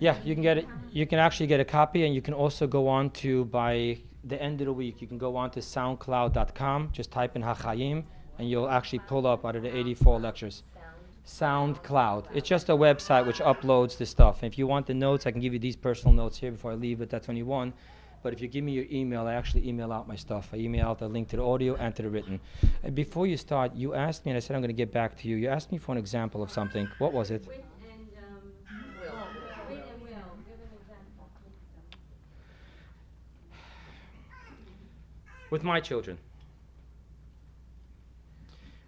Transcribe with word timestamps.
Yeah, 0.00 0.16
you 0.24 0.34
can 0.34 0.42
get 0.42 0.58
it. 0.58 0.66
You 0.92 1.06
can 1.06 1.18
actually 1.18 1.48
get 1.48 1.58
a 1.60 1.64
copy, 1.64 2.04
and 2.04 2.14
you 2.14 2.22
can 2.22 2.34
also 2.34 2.66
go 2.66 2.86
on 2.86 3.10
to 3.10 3.46
by 3.46 3.98
the 4.24 4.40
end 4.40 4.60
of 4.60 4.66
the 4.66 4.72
week. 4.72 5.00
You 5.00 5.08
can 5.08 5.18
go 5.18 5.36
on 5.36 5.50
to 5.52 5.60
SoundCloud.com. 5.60 6.90
Just 6.92 7.10
type 7.10 7.34
in 7.34 7.42
Hachayim, 7.42 8.04
and 8.38 8.48
you'll 8.48 8.68
actually 8.68 9.00
pull 9.00 9.26
up 9.26 9.44
out 9.44 9.56
of 9.56 9.62
the 9.62 9.76
84 9.76 10.20
lectures. 10.20 10.62
SoundCloud. 11.26 12.26
It's 12.32 12.48
just 12.48 12.68
a 12.68 12.72
website 12.72 13.26
which 13.26 13.40
uploads 13.40 13.98
the 13.98 14.06
stuff. 14.06 14.42
And 14.42 14.50
if 14.50 14.58
you 14.58 14.66
want 14.66 14.86
the 14.86 14.94
notes, 14.94 15.26
I 15.26 15.30
can 15.30 15.40
give 15.40 15.52
you 15.52 15.58
these 15.58 15.76
personal 15.76 16.14
notes 16.14 16.38
here 16.38 16.52
before 16.52 16.72
I 16.72 16.74
leave, 16.74 17.00
but 17.00 17.10
that's 17.10 17.28
only 17.28 17.42
one. 17.42 17.74
But 18.22 18.32
if 18.32 18.40
you 18.40 18.48
give 18.48 18.64
me 18.64 18.72
your 18.72 18.86
email, 18.90 19.26
I 19.26 19.34
actually 19.34 19.68
email 19.68 19.92
out 19.92 20.08
my 20.08 20.16
stuff. 20.16 20.50
I 20.52 20.56
email 20.56 20.86
out 20.86 20.98
the 20.98 21.08
link 21.08 21.28
to 21.28 21.36
the 21.36 21.44
audio 21.44 21.76
and 21.76 21.94
to 21.96 22.02
the 22.02 22.08
written. 22.08 22.40
And 22.82 22.94
before 22.94 23.26
you 23.26 23.36
start, 23.36 23.74
you 23.74 23.94
asked 23.94 24.24
me, 24.24 24.32
and 24.32 24.36
I 24.36 24.40
said 24.40 24.56
I'm 24.56 24.62
going 24.62 24.68
to 24.68 24.74
get 24.74 24.92
back 24.92 25.16
to 25.18 25.28
you. 25.28 25.36
You 25.36 25.48
asked 25.48 25.70
me 25.70 25.78
for 25.78 25.92
an 25.92 25.98
example 25.98 26.42
of 26.42 26.50
something. 26.50 26.88
What 26.98 27.12
was 27.12 27.30
it? 27.30 27.46
With 35.50 35.64
my 35.64 35.80
children. 35.80 36.18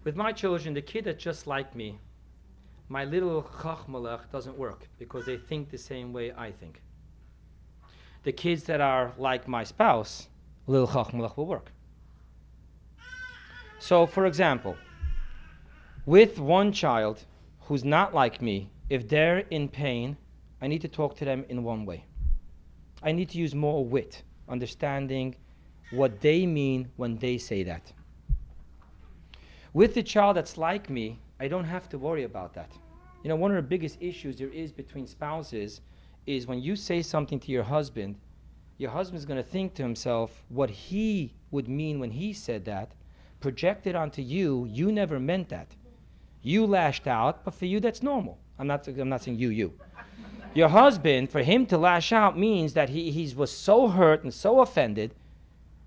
With 0.03 0.15
my 0.15 0.31
children, 0.31 0.73
the 0.73 0.81
kid 0.81 1.05
that's 1.05 1.23
just 1.23 1.47
like 1.47 1.75
me, 1.75 1.99
my 2.89 3.05
little 3.05 3.43
chachmalach 3.43 4.31
doesn't 4.31 4.57
work 4.57 4.87
because 4.99 5.25
they 5.25 5.37
think 5.37 5.69
the 5.69 5.77
same 5.77 6.11
way 6.11 6.31
I 6.31 6.51
think. 6.51 6.81
The 8.23 8.31
kids 8.31 8.63
that 8.63 8.81
are 8.81 9.13
like 9.17 9.47
my 9.47 9.63
spouse, 9.63 10.27
little 10.67 10.87
chachmalach 10.87 11.37
will 11.37 11.47
work. 11.47 11.71
So, 13.79 14.05
for 14.05 14.25
example, 14.25 14.75
with 16.05 16.37
one 16.37 16.71
child 16.71 17.25
who's 17.61 17.83
not 17.83 18.13
like 18.13 18.41
me, 18.41 18.69
if 18.89 19.07
they're 19.07 19.39
in 19.49 19.69
pain, 19.69 20.17
I 20.61 20.67
need 20.67 20.81
to 20.81 20.87
talk 20.87 21.15
to 21.17 21.25
them 21.25 21.45
in 21.49 21.63
one 21.63 21.85
way. 21.85 22.05
I 23.01 23.11
need 23.11 23.29
to 23.29 23.37
use 23.37 23.55
more 23.55 23.83
wit, 23.83 24.21
understanding 24.47 25.35
what 25.91 26.19
they 26.21 26.45
mean 26.45 26.89
when 26.95 27.17
they 27.17 27.37
say 27.37 27.63
that. 27.63 27.91
With 29.73 29.93
the 29.93 30.03
child 30.03 30.35
that's 30.35 30.57
like 30.57 30.89
me, 30.89 31.19
I 31.39 31.47
don't 31.47 31.65
have 31.65 31.87
to 31.89 31.97
worry 31.97 32.23
about 32.23 32.53
that. 32.53 32.71
You 33.23 33.29
know, 33.29 33.35
one 33.35 33.51
of 33.51 33.55
the 33.55 33.69
biggest 33.69 33.97
issues 34.01 34.37
there 34.37 34.49
is 34.49 34.71
between 34.71 35.05
spouses 35.05 35.81
is 36.25 36.47
when 36.47 36.61
you 36.61 36.75
say 36.75 37.01
something 37.01 37.39
to 37.39 37.51
your 37.51 37.63
husband, 37.63 38.15
your 38.77 38.91
husband's 38.91 39.25
going 39.25 39.41
to 39.41 39.47
think 39.47 39.73
to 39.75 39.83
himself 39.83 40.43
what 40.49 40.69
he 40.69 41.33
would 41.51 41.67
mean 41.67 41.99
when 41.99 42.11
he 42.11 42.33
said 42.33 42.65
that, 42.65 42.91
project 43.39 43.87
it 43.87 43.95
onto 43.95 44.21
you. 44.21 44.67
You 44.69 44.91
never 44.91 45.19
meant 45.19 45.49
that. 45.49 45.67
You 46.41 46.65
lashed 46.65 47.07
out, 47.07 47.45
but 47.45 47.53
for 47.53 47.65
you, 47.65 47.79
that's 47.79 48.01
normal. 48.01 48.39
I'm 48.57 48.67
not, 48.67 48.87
I'm 48.87 49.09
not 49.09 49.23
saying 49.23 49.37
you, 49.37 49.49
you. 49.49 49.73
Your 50.53 50.69
husband, 50.69 51.29
for 51.29 51.43
him 51.43 51.65
to 51.67 51.77
lash 51.77 52.11
out 52.11 52.37
means 52.37 52.73
that 52.73 52.89
he, 52.89 53.11
he 53.11 53.33
was 53.33 53.51
so 53.51 53.87
hurt 53.87 54.23
and 54.23 54.33
so 54.33 54.59
offended 54.61 55.13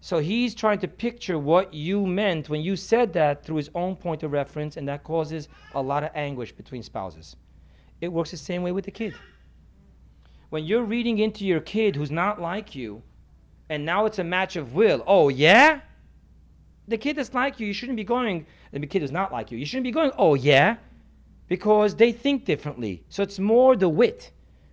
so 0.04 0.18
he's 0.18 0.54
trying 0.54 0.80
to 0.80 0.86
picture 0.86 1.38
what 1.38 1.72
you 1.72 2.04
meant 2.04 2.50
when 2.50 2.60
you 2.60 2.76
said 2.76 3.14
that 3.14 3.42
through 3.42 3.56
his 3.56 3.70
own 3.74 3.96
point 3.96 4.22
of 4.22 4.32
reference, 4.32 4.76
and 4.76 4.86
that 4.86 5.02
causes 5.02 5.48
a 5.74 5.80
lot 5.80 6.04
of 6.04 6.10
anguish 6.14 6.52
between 6.52 6.82
spouses. 6.82 7.36
It 8.02 8.08
works 8.08 8.30
the 8.30 8.36
same 8.36 8.62
way 8.62 8.70
with 8.70 8.84
the 8.84 8.90
kid. 8.90 9.14
When 10.50 10.64
you're 10.66 10.84
reading 10.84 11.20
into 11.20 11.46
your 11.46 11.60
kid 11.60 11.96
who's 11.96 12.10
not 12.10 12.38
like 12.38 12.74
you, 12.74 13.02
and 13.70 13.86
now 13.86 14.04
it's 14.04 14.18
a 14.18 14.24
match 14.24 14.56
of 14.56 14.74
will, 14.74 15.02
oh 15.06 15.30
yeah? 15.30 15.80
The 16.86 16.98
kid 16.98 17.16
that's 17.16 17.32
like 17.32 17.58
you, 17.58 17.66
you 17.66 17.72
shouldn't 17.72 17.96
be 17.96 18.04
going, 18.04 18.44
the 18.72 18.86
kid 18.86 19.00
who's 19.00 19.10
not 19.10 19.32
like 19.32 19.50
you, 19.50 19.56
you 19.56 19.64
shouldn't 19.64 19.84
be 19.84 19.90
going, 19.90 20.12
oh 20.18 20.34
yeah? 20.34 20.76
Because 21.48 21.96
they 21.96 22.12
think 22.12 22.44
differently. 22.44 23.02
So 23.08 23.22
it's 23.22 23.38
more 23.38 23.74
the 23.74 23.88
wit. 23.88 24.32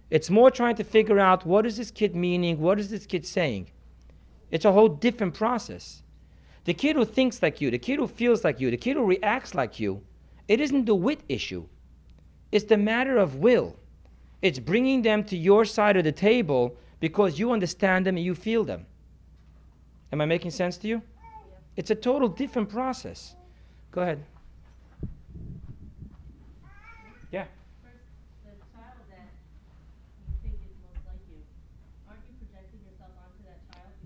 It's 0.09 0.29
more 0.29 0.51
trying 0.51 0.75
to 0.75 0.83
figure 0.83 1.19
out 1.19 1.45
what 1.45 1.65
is 1.65 1.77
this 1.77 1.89
kid 1.89 2.17
meaning, 2.17 2.59
what 2.59 2.79
is 2.79 2.89
this 2.89 3.05
kid 3.05 3.25
saying. 3.25 3.71
It's 4.51 4.65
a 4.65 4.71
whole 4.71 4.89
different 4.89 5.33
process. 5.33 6.03
The 6.65 6.73
kid 6.73 6.95
who 6.95 7.05
thinks 7.05 7.41
like 7.41 7.59
you, 7.61 7.71
the 7.71 7.79
kid 7.79 7.97
who 7.97 8.07
feels 8.07 8.43
like 8.43 8.59
you, 8.59 8.69
the 8.69 8.77
kid 8.77 8.97
who 8.97 9.05
reacts 9.05 9.55
like 9.55 9.79
you, 9.79 10.03
it 10.47 10.59
isn't 10.59 10.85
the 10.85 10.93
wit 10.95 11.21
issue. 11.27 11.65
It's 12.51 12.65
the 12.65 12.77
matter 12.77 13.17
of 13.17 13.37
will. 13.37 13.77
It's 14.41 14.59
bringing 14.59 15.01
them 15.01 15.23
to 15.25 15.37
your 15.37 15.65
side 15.65 15.97
of 15.97 16.03
the 16.03 16.11
table 16.11 16.75
because 16.99 17.39
you 17.39 17.51
understand 17.51 18.05
them 18.05 18.17
and 18.17 18.25
you 18.25 18.35
feel 18.35 18.63
them. 18.63 18.85
Am 20.11 20.21
I 20.21 20.25
making 20.25 20.51
sense 20.51 20.77
to 20.79 20.87
you? 20.87 21.01
It's 21.77 21.89
a 21.89 21.95
total 21.95 22.27
different 22.27 22.69
process. 22.69 23.35
Go 23.91 24.01
ahead. 24.01 24.23
Yeah. 27.31 27.45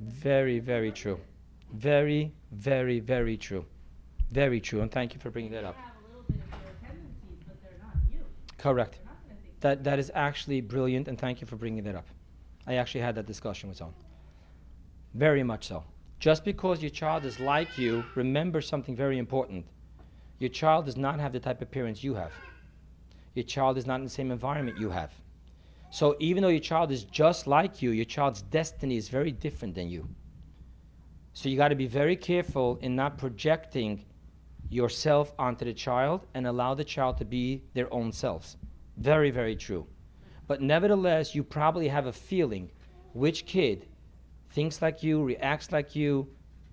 Very, 0.06 0.60
very 0.60 0.92
true. 0.92 1.20
Very, 1.74 2.32
very, 2.52 3.00
very 3.00 3.38
true. 3.38 3.66
Very 4.32 4.62
true. 4.62 4.82
And 4.82 4.92
thank 4.92 5.14
you 5.14 5.20
for 5.20 5.32
bringing 5.32 5.52
that 5.52 5.64
up. 5.64 5.76
Correct. 8.58 9.00
That, 9.62 9.84
that 9.84 9.98
is 9.98 10.12
actually 10.14 10.62
brilliant, 10.62 11.08
and 11.08 11.18
thank 11.18 11.42
you 11.42 11.48
for 11.48 11.56
bringing 11.56 11.84
that 11.86 11.96
up. 11.96 12.06
I 12.68 12.76
actually 12.76 13.02
had 13.02 13.16
that 13.16 13.26
discussion 13.26 13.70
with 13.70 13.78
someone. 13.78 13.96
Very 15.16 15.44
much 15.44 15.68
so. 15.68 15.84
Just 16.20 16.46
because 16.46 16.82
your 16.82 16.92
child 16.92 17.26
is 17.26 17.40
like 17.40 17.78
you, 17.78 18.04
remember 18.16 18.62
something 18.62 18.96
very 18.96 19.18
important. 19.18 19.66
Your 20.40 20.50
child 20.50 20.86
does 20.86 20.98
not 20.98 21.20
have 21.20 21.34
the 21.34 21.40
type 21.40 21.62
of 21.62 21.72
parents 21.72 22.04
you 22.04 22.14
have. 22.16 22.32
Your 23.34 23.44
child 23.44 23.78
is 23.78 23.86
not 23.86 23.96
in 23.96 24.04
the 24.04 24.10
same 24.10 24.32
environment 24.32 24.78
you 24.78 24.90
have. 24.90 25.12
So 25.96 26.18
even 26.20 26.44
though 26.44 26.50
your 26.50 26.60
child 26.60 26.92
is 26.92 27.06
just 27.06 27.48
like 27.48 27.82
you, 27.82 27.92
your 27.92 28.04
child's 28.04 28.42
destiny 28.42 28.98
is 28.98 29.08
very 29.08 29.32
different 29.32 29.76
than 29.76 29.88
you. 29.88 30.06
So 31.32 31.48
you 31.48 31.56
got 31.56 31.70
to 31.70 31.76
be 31.76 31.88
very 31.88 32.18
careful 32.18 32.78
in 32.82 32.98
not 32.98 33.18
projecting 33.18 34.04
yourself 34.70 35.34
onto 35.40 35.64
the 35.64 35.74
child 35.74 36.26
and 36.34 36.48
allow 36.48 36.74
the 36.74 36.84
child 36.84 37.18
to 37.20 37.24
be 37.24 37.64
their 37.74 37.88
own 37.94 38.12
selves. 38.12 38.58
Very, 38.98 39.32
very 39.32 39.56
true. 39.56 39.88
But 40.48 40.62
nevertheless, 40.62 41.34
you 41.34 41.46
probably 41.46 41.88
have 41.88 42.08
a 42.08 42.12
feeling 42.12 42.72
which 43.14 43.46
kid 43.46 43.88
thinks 44.50 44.82
like 44.82 45.02
you, 45.02 45.24
reacts 45.24 45.72
like 45.72 45.96
you, 45.96 46.28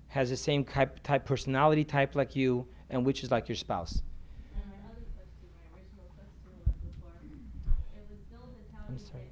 has 0.09 0.31
the 0.31 0.35
same 0.35 0.65
type, 0.65 1.01
type 1.01 1.23
personality 1.23 1.85
type 1.85 2.13
like 2.13 2.35
you, 2.35 2.67
and 2.89 3.05
which 3.05 3.23
is 3.23 3.31
like 3.31 3.47
your 3.47 3.55
spouse. 3.55 4.01
I'm 8.93 9.01
sorry. 9.09 9.25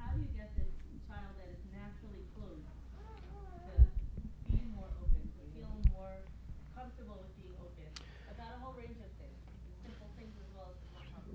How 0.00 0.08
do 0.16 0.24
you 0.24 0.32
get 0.32 0.48
this 0.56 0.72
child 1.04 1.28
that 1.36 1.52
is 1.52 1.60
naturally 1.76 2.24
closed 2.32 2.64
to 2.64 4.48
be 4.48 4.64
more 4.72 4.88
open, 4.96 5.20
to 5.28 5.44
feel 5.52 5.68
more 5.92 6.24
comfortable 6.72 7.20
with 7.20 7.36
being 7.36 7.52
open? 7.60 7.84
About 8.32 8.48
a 8.56 8.64
whole 8.64 8.72
range 8.80 8.96
of 8.96 9.12
things, 9.20 9.36
simple 9.84 10.08
things 10.16 10.32
as 10.40 10.48
well 10.56 10.72
as 10.72 10.80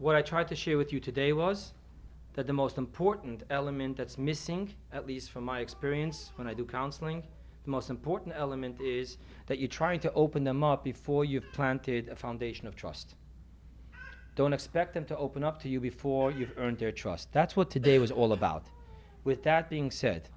What 0.01 0.15
I 0.15 0.23
tried 0.23 0.47
to 0.47 0.55
share 0.55 0.79
with 0.79 0.91
you 0.91 0.99
today 0.99 1.31
was 1.31 1.73
that 2.33 2.47
the 2.47 2.53
most 2.53 2.79
important 2.79 3.43
element 3.51 3.97
that's 3.97 4.17
missing, 4.17 4.73
at 4.91 5.05
least 5.05 5.29
from 5.29 5.43
my 5.43 5.59
experience 5.59 6.31
when 6.37 6.47
I 6.47 6.55
do 6.55 6.65
counseling, 6.65 7.21
the 7.65 7.69
most 7.69 7.91
important 7.91 8.33
element 8.35 8.81
is 8.81 9.19
that 9.45 9.59
you're 9.59 9.67
trying 9.67 9.99
to 9.99 10.11
open 10.13 10.43
them 10.43 10.63
up 10.63 10.83
before 10.83 11.23
you've 11.23 11.53
planted 11.53 12.09
a 12.09 12.15
foundation 12.15 12.65
of 12.65 12.75
trust. 12.75 13.13
Don't 14.33 14.53
expect 14.53 14.95
them 14.95 15.05
to 15.05 15.17
open 15.17 15.43
up 15.43 15.61
to 15.61 15.69
you 15.69 15.79
before 15.79 16.31
you've 16.31 16.57
earned 16.57 16.79
their 16.79 16.91
trust. 16.91 17.31
That's 17.31 17.55
what 17.55 17.69
today 17.69 17.99
was 17.99 18.09
all 18.09 18.33
about. 18.33 18.63
With 19.23 19.43
that 19.43 19.69
being 19.69 19.91
said, 19.91 20.29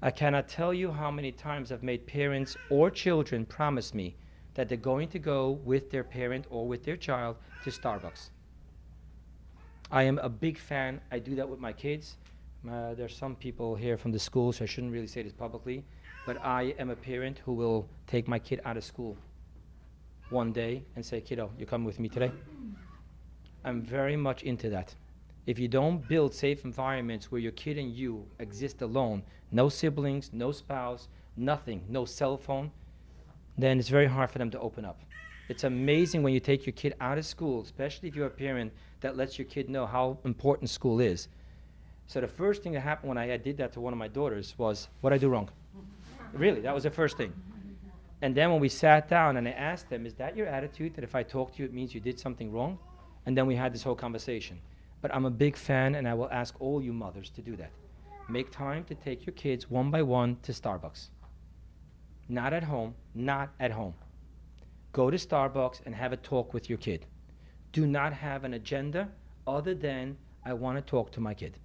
I 0.00 0.12
cannot 0.12 0.46
tell 0.46 0.72
you 0.72 0.92
how 0.92 1.10
many 1.10 1.32
times 1.32 1.72
I've 1.72 1.82
made 1.82 2.06
parents 2.06 2.56
or 2.70 2.88
children 2.88 3.46
promise 3.46 3.94
me 3.94 4.14
that 4.54 4.68
they're 4.68 4.78
going 4.78 5.08
to 5.08 5.18
go 5.18 5.58
with 5.64 5.90
their 5.90 6.04
parent 6.04 6.46
or 6.50 6.68
with 6.68 6.84
their 6.84 6.96
child 6.96 7.38
to 7.64 7.70
Starbucks. 7.70 8.30
I 9.92 10.04
am 10.04 10.18
a 10.20 10.28
big 10.30 10.56
fan. 10.56 11.02
I 11.10 11.18
do 11.18 11.34
that 11.34 11.46
with 11.46 11.60
my 11.60 11.74
kids. 11.74 12.16
Uh, 12.66 12.94
there's 12.94 13.14
some 13.14 13.36
people 13.36 13.74
here 13.74 13.98
from 13.98 14.10
the 14.10 14.18
school, 14.18 14.50
so 14.50 14.64
I 14.64 14.66
shouldn't 14.66 14.90
really 14.90 15.06
say 15.06 15.22
this 15.22 15.34
publicly, 15.34 15.84
but 16.24 16.42
I 16.42 16.74
am 16.78 16.88
a 16.88 16.96
parent 16.96 17.42
who 17.44 17.52
will 17.52 17.86
take 18.06 18.26
my 18.26 18.38
kid 18.38 18.62
out 18.64 18.78
of 18.78 18.84
school 18.84 19.18
one 20.30 20.50
day 20.50 20.82
and 20.96 21.04
say, 21.04 21.20
Kiddo, 21.20 21.50
you 21.58 21.66
coming 21.66 21.84
with 21.84 22.00
me 22.00 22.08
today? 22.08 22.32
I'm 23.66 23.82
very 23.82 24.16
much 24.16 24.44
into 24.44 24.70
that. 24.70 24.94
If 25.44 25.58
you 25.58 25.68
don't 25.68 26.08
build 26.08 26.32
safe 26.32 26.64
environments 26.64 27.30
where 27.30 27.42
your 27.42 27.52
kid 27.52 27.76
and 27.76 27.92
you 27.92 28.24
exist 28.38 28.80
alone, 28.80 29.22
no 29.50 29.68
siblings, 29.68 30.30
no 30.32 30.52
spouse, 30.52 31.08
nothing, 31.36 31.84
no 31.90 32.06
cell 32.06 32.38
phone, 32.38 32.70
then 33.58 33.78
it's 33.78 33.90
very 33.90 34.06
hard 34.06 34.30
for 34.30 34.38
them 34.38 34.50
to 34.52 34.60
open 34.60 34.86
up. 34.86 35.00
It's 35.50 35.64
amazing 35.64 36.22
when 36.22 36.32
you 36.32 36.40
take 36.40 36.64
your 36.64 36.72
kid 36.72 36.94
out 36.98 37.18
of 37.18 37.26
school, 37.26 37.60
especially 37.60 38.08
if 38.08 38.16
you're 38.16 38.28
a 38.28 38.30
parent 38.30 38.72
that 39.02 39.16
lets 39.16 39.38
your 39.38 39.46
kid 39.46 39.68
know 39.68 39.86
how 39.86 40.18
important 40.24 40.70
school 40.70 41.00
is. 41.00 41.28
So 42.06 42.20
the 42.20 42.28
first 42.28 42.62
thing 42.62 42.72
that 42.72 42.80
happened 42.80 43.08
when 43.08 43.18
I 43.18 43.36
did 43.36 43.56
that 43.58 43.72
to 43.74 43.80
one 43.80 43.92
of 43.92 43.98
my 43.98 44.08
daughters 44.08 44.54
was, 44.58 44.88
what 45.00 45.12
I 45.12 45.18
do 45.18 45.28
wrong? 45.28 45.48
really, 46.32 46.60
that 46.62 46.74
was 46.74 46.84
the 46.84 46.90
first 46.90 47.16
thing. 47.16 47.32
And 48.22 48.34
then 48.34 48.50
when 48.50 48.60
we 48.60 48.68
sat 48.68 49.08
down 49.08 49.36
and 49.36 49.46
I 49.46 49.50
asked 49.52 49.90
them, 49.90 50.06
is 50.06 50.14
that 50.14 50.36
your 50.36 50.46
attitude 50.46 50.94
that 50.94 51.04
if 51.04 51.14
I 51.14 51.22
talk 51.22 51.54
to 51.54 51.58
you 51.58 51.64
it 51.66 51.74
means 51.74 51.94
you 51.94 52.00
did 52.00 52.18
something 52.18 52.50
wrong? 52.50 52.78
And 53.26 53.36
then 53.36 53.46
we 53.46 53.54
had 53.54 53.74
this 53.74 53.82
whole 53.82 53.94
conversation. 53.94 54.60
But 55.00 55.14
I'm 55.14 55.24
a 55.24 55.30
big 55.30 55.56
fan, 55.56 55.96
and 55.96 56.08
I 56.08 56.14
will 56.14 56.30
ask 56.30 56.54
all 56.60 56.80
you 56.80 56.92
mothers 56.92 57.30
to 57.30 57.42
do 57.42 57.56
that. 57.56 57.72
Make 58.28 58.50
time 58.50 58.84
to 58.84 58.94
take 58.94 59.26
your 59.26 59.34
kids 59.34 59.68
one 59.68 59.90
by 59.90 60.02
one 60.02 60.36
to 60.42 60.52
Starbucks. 60.52 61.08
Not 62.28 62.52
at 62.52 62.62
home, 62.62 62.94
not 63.14 63.50
at 63.58 63.72
home. 63.72 63.94
Go 64.92 65.10
to 65.10 65.16
Starbucks 65.16 65.80
and 65.86 65.94
have 65.94 66.12
a 66.12 66.16
talk 66.16 66.54
with 66.54 66.68
your 66.68 66.78
kid. 66.78 67.06
Do 67.72 67.86
not 67.86 68.12
have 68.12 68.44
an 68.44 68.54
agenda 68.54 69.08
other 69.46 69.74
than, 69.74 70.16
I 70.44 70.52
want 70.52 70.76
to 70.78 70.82
talk 70.82 71.10
to 71.12 71.20
my 71.20 71.34
kid. 71.34 71.58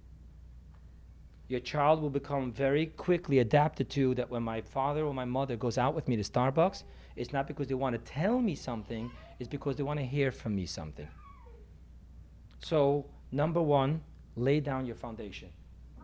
Your 1.48 1.60
child 1.60 2.02
will 2.02 2.10
become 2.10 2.52
very 2.52 2.86
quickly 2.86 3.38
adapted 3.38 3.88
to 3.90 4.14
that 4.14 4.30
when 4.30 4.42
my 4.42 4.60
father 4.60 5.04
or 5.04 5.14
my 5.14 5.24
mother 5.24 5.56
goes 5.56 5.78
out 5.78 5.94
with 5.94 6.06
me 6.08 6.16
to 6.16 6.22
Starbucks, 6.22 6.82
it's 7.16 7.32
not 7.32 7.46
because 7.46 7.66
they 7.66 7.74
want 7.74 7.94
to 7.94 8.12
tell 8.12 8.38
me 8.38 8.54
something, 8.54 9.10
it's 9.38 9.48
because 9.48 9.76
they 9.76 9.82
want 9.82 9.98
to 9.98 10.04
hear 10.04 10.30
from 10.30 10.54
me 10.54 10.66
something. 10.66 11.08
So, 12.60 13.06
number 13.32 13.62
one, 13.62 14.02
lay 14.36 14.60
down 14.60 14.86
your 14.86 14.94
foundation. 14.94 15.48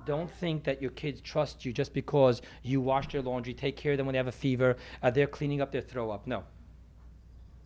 Don't 0.07 0.31
think 0.31 0.65
that 0.65 0.83
your 0.83 0.91
kids 0.93 1.21
trust 1.21 1.65
you 1.65 1.73
just 1.73 1.95
because 1.95 2.43
you 2.63 2.81
wash 2.81 3.09
their 3.09 3.23
laundry, 3.23 3.55
take 3.55 3.77
care 3.77 3.93
of 3.93 3.99
them 3.99 4.07
when 4.07 4.13
they 4.15 4.19
have 4.19 4.27
a 4.27 4.33
fever, 4.33 4.77
uh, 5.03 5.11
they're 5.11 5.27
cleaning 5.27 5.61
up 5.61 5.73
their 5.73 5.81
throw 5.81 6.11
up. 6.11 6.27
No. 6.27 6.45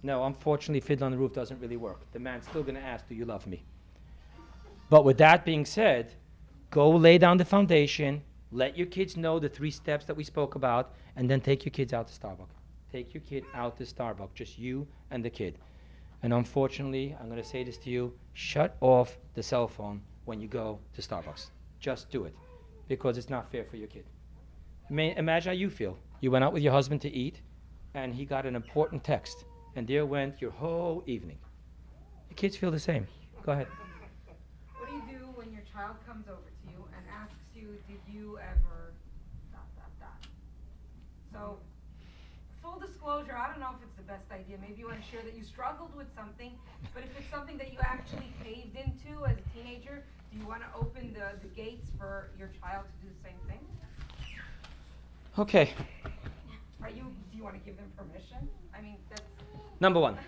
No, 0.03 0.25
unfortunately, 0.25 0.81
Fiddler 0.81 1.07
on 1.07 1.13
the 1.13 1.19
Roof 1.19 1.33
doesn't 1.33 1.61
really 1.61 1.77
work. 1.77 2.11
The 2.13 2.19
man's 2.19 2.47
still 2.47 2.63
going 2.63 2.77
to 2.77 2.81
ask, 2.81 3.09
Do 3.09 3.15
you 3.15 3.25
love 3.25 3.47
me? 3.47 3.65
But 4.91 5.05
with 5.05 5.19
that 5.19 5.45
being 5.45 5.65
said, 5.65 6.15
go 6.71 6.91
lay 6.91 7.19
down 7.19 7.37
the 7.37 7.45
foundation, 7.45 8.23
let 8.53 8.79
your 8.79 8.87
kids 8.87 9.17
know 9.17 9.39
the 9.39 9.49
three 9.49 9.71
steps 9.71 10.05
that 10.07 10.17
we 10.17 10.25
spoke 10.25 10.55
about, 10.55 10.95
and 11.17 11.29
then 11.29 11.41
take 11.41 11.65
your 11.65 11.73
kids 11.73 11.93
out 11.93 12.09
to 12.09 12.19
Starbucks. 12.19 12.55
Take 12.91 13.13
your 13.13 13.23
kid 13.23 13.45
out 13.55 13.77
to 13.79 13.85
Starbucks, 13.85 14.35
just 14.35 14.59
you 14.59 14.87
and 15.11 15.23
the 15.23 15.29
kid. 15.31 15.59
And 16.23 16.33
unfortunately, 16.33 17.15
I'm 17.21 17.29
going 17.29 17.43
to 17.43 17.49
say 17.49 17.65
this 17.65 17.77
to 17.79 17.91
you 17.91 18.13
shut 18.33 18.77
off 18.81 19.19
the 19.35 19.43
cell 19.43 19.69
phone 19.69 20.01
when 20.25 20.41
you 20.41 20.49
go 20.49 20.79
to 20.95 21.03
Starbucks. 21.03 21.51
Just 21.81 22.11
do 22.11 22.25
it 22.25 22.35
because 22.89 23.19
it's 23.19 23.29
not 23.29 23.51
fair 23.51 23.65
for 23.65 23.77
your 23.77 23.89
kid. 23.89 24.05
imagine 24.91 25.51
how 25.51 25.55
you 25.55 25.69
feel. 25.69 25.99
You 26.21 26.31
went 26.31 26.45
out 26.45 26.53
with 26.53 26.63
your 26.63 26.73
husband 26.73 27.03
to 27.03 27.11
eat, 27.11 27.43
and 27.95 28.15
he 28.15 28.25
got 28.25 28.47
an 28.47 28.57
important 28.57 29.05
text, 29.05 29.45
and 29.79 29.87
there 29.87 30.05
went 30.05 30.43
your 30.43 30.51
whole 30.51 31.05
evening. 31.07 31.39
The 32.31 32.35
kids 32.35 32.57
feel 32.57 32.73
the 32.73 32.81
same. 32.81 33.07
Go 33.47 33.53
ahead. 33.53 33.69
What 34.75 34.91
do 34.91 34.95
you 34.97 35.03
do 35.07 35.25
when 35.37 35.53
your 35.53 35.63
child 35.73 35.95
comes 36.05 36.27
over 36.27 36.51
to 36.51 36.65
you 36.67 36.83
and 36.97 37.07
asks 37.15 37.47
you, 37.55 37.79
Did 37.87 38.03
you 38.13 38.39
ever 38.43 38.91
dot, 39.53 39.71
dot, 39.79 39.93
dot? 40.01 40.19
So, 41.33 41.61
full 42.61 42.81
disclosure, 42.81 43.39
I 43.39 43.47
don't 43.47 43.61
know 43.61 43.71
if 43.79 43.87
it's 43.87 43.95
the 43.95 44.03
best 44.03 44.27
idea. 44.33 44.59
Maybe 44.61 44.81
you 44.81 44.89
want 44.89 44.99
to 44.99 45.07
share 45.07 45.23
that 45.23 45.37
you 45.39 45.45
struggled 45.45 45.95
with 45.95 46.09
something, 46.17 46.51
but 46.93 47.05
if 47.05 47.11
it's 47.17 47.31
something 47.31 47.57
that 47.59 47.73
you 47.73 47.79
actually 47.81 48.35
caved 48.43 48.75
into 48.75 49.27
as 49.27 49.37
a 49.39 49.47
teenager, 49.55 50.03
do 50.33 50.39
you 50.41 50.45
want 50.45 50.63
to 50.63 50.71
open 50.75 51.15
the, 51.15 51.39
the 51.39 51.55
gates 51.55 51.87
for 51.97 52.31
your 52.37 52.51
child 52.61 52.83
to 52.83 53.07
do 53.07 53.15
the 53.15 53.23
same 53.23 53.39
thing? 53.47 53.63
Okay. 55.39 55.71
Are 56.83 56.91
you, 56.91 57.15
do 57.31 57.39
you 57.39 57.45
want 57.45 57.55
to 57.55 57.63
give 57.63 57.77
them 57.77 57.87
permission? 57.97 58.43
I 58.75 58.83
mean, 58.83 58.97
that's. 59.09 59.28
Number 59.81 60.01
one. 60.01 60.19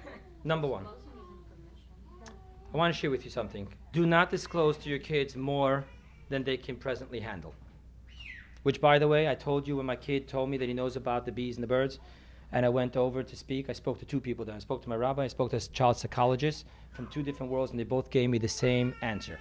Number 0.45 0.69
one. 0.69 0.87
I 2.73 2.77
want 2.77 2.95
to 2.95 3.01
share 3.01 3.11
with 3.11 3.25
you 3.25 3.31
something. 3.31 3.67
Do 3.93 4.07
not 4.07 4.31
disclose 4.31 4.77
to 4.79 4.89
your 4.89 5.01
kids 5.01 5.35
more 5.35 5.85
than 6.29 6.45
they 6.45 6.57
can 6.57 6.77
presently 6.77 7.19
handle. 7.19 7.53
Which, 8.63 8.81
by 8.81 9.01
the 9.01 9.09
way, 9.09 9.29
I 9.29 9.35
told 9.35 9.67
you 9.67 9.77
when 9.77 9.87
my 9.87 9.97
kid 9.97 10.29
told 10.29 10.51
me 10.51 10.57
that 10.59 10.69
he 10.69 10.75
knows 10.75 10.95
about 10.95 11.27
the 11.27 11.33
bees 11.33 11.57
and 11.57 11.65
the 11.65 11.69
birds, 11.69 11.99
and 12.53 12.65
I 12.65 12.69
went 12.69 12.97
over 12.97 13.25
to 13.25 13.37
speak. 13.37 13.69
I 13.69 13.73
spoke 13.73 13.99
to 13.99 14.05
two 14.05 14.21
people 14.21 14.45
then. 14.45 14.55
I 14.55 14.61
spoke 14.61 14.83
to 14.83 14.89
my 14.89 14.95
rabbi, 14.95 15.25
I 15.25 15.29
spoke 15.29 15.51
to 15.51 15.57
a 15.57 15.61
child 15.61 15.97
psychologist 15.97 16.67
from 16.93 17.09
two 17.09 17.25
different 17.25 17.51
worlds, 17.51 17.73
and 17.73 17.81
they 17.81 17.85
both 17.85 18.11
gave 18.11 18.31
me 18.31 18.39
the 18.39 18.49
same 18.49 18.95
answer. 19.03 19.39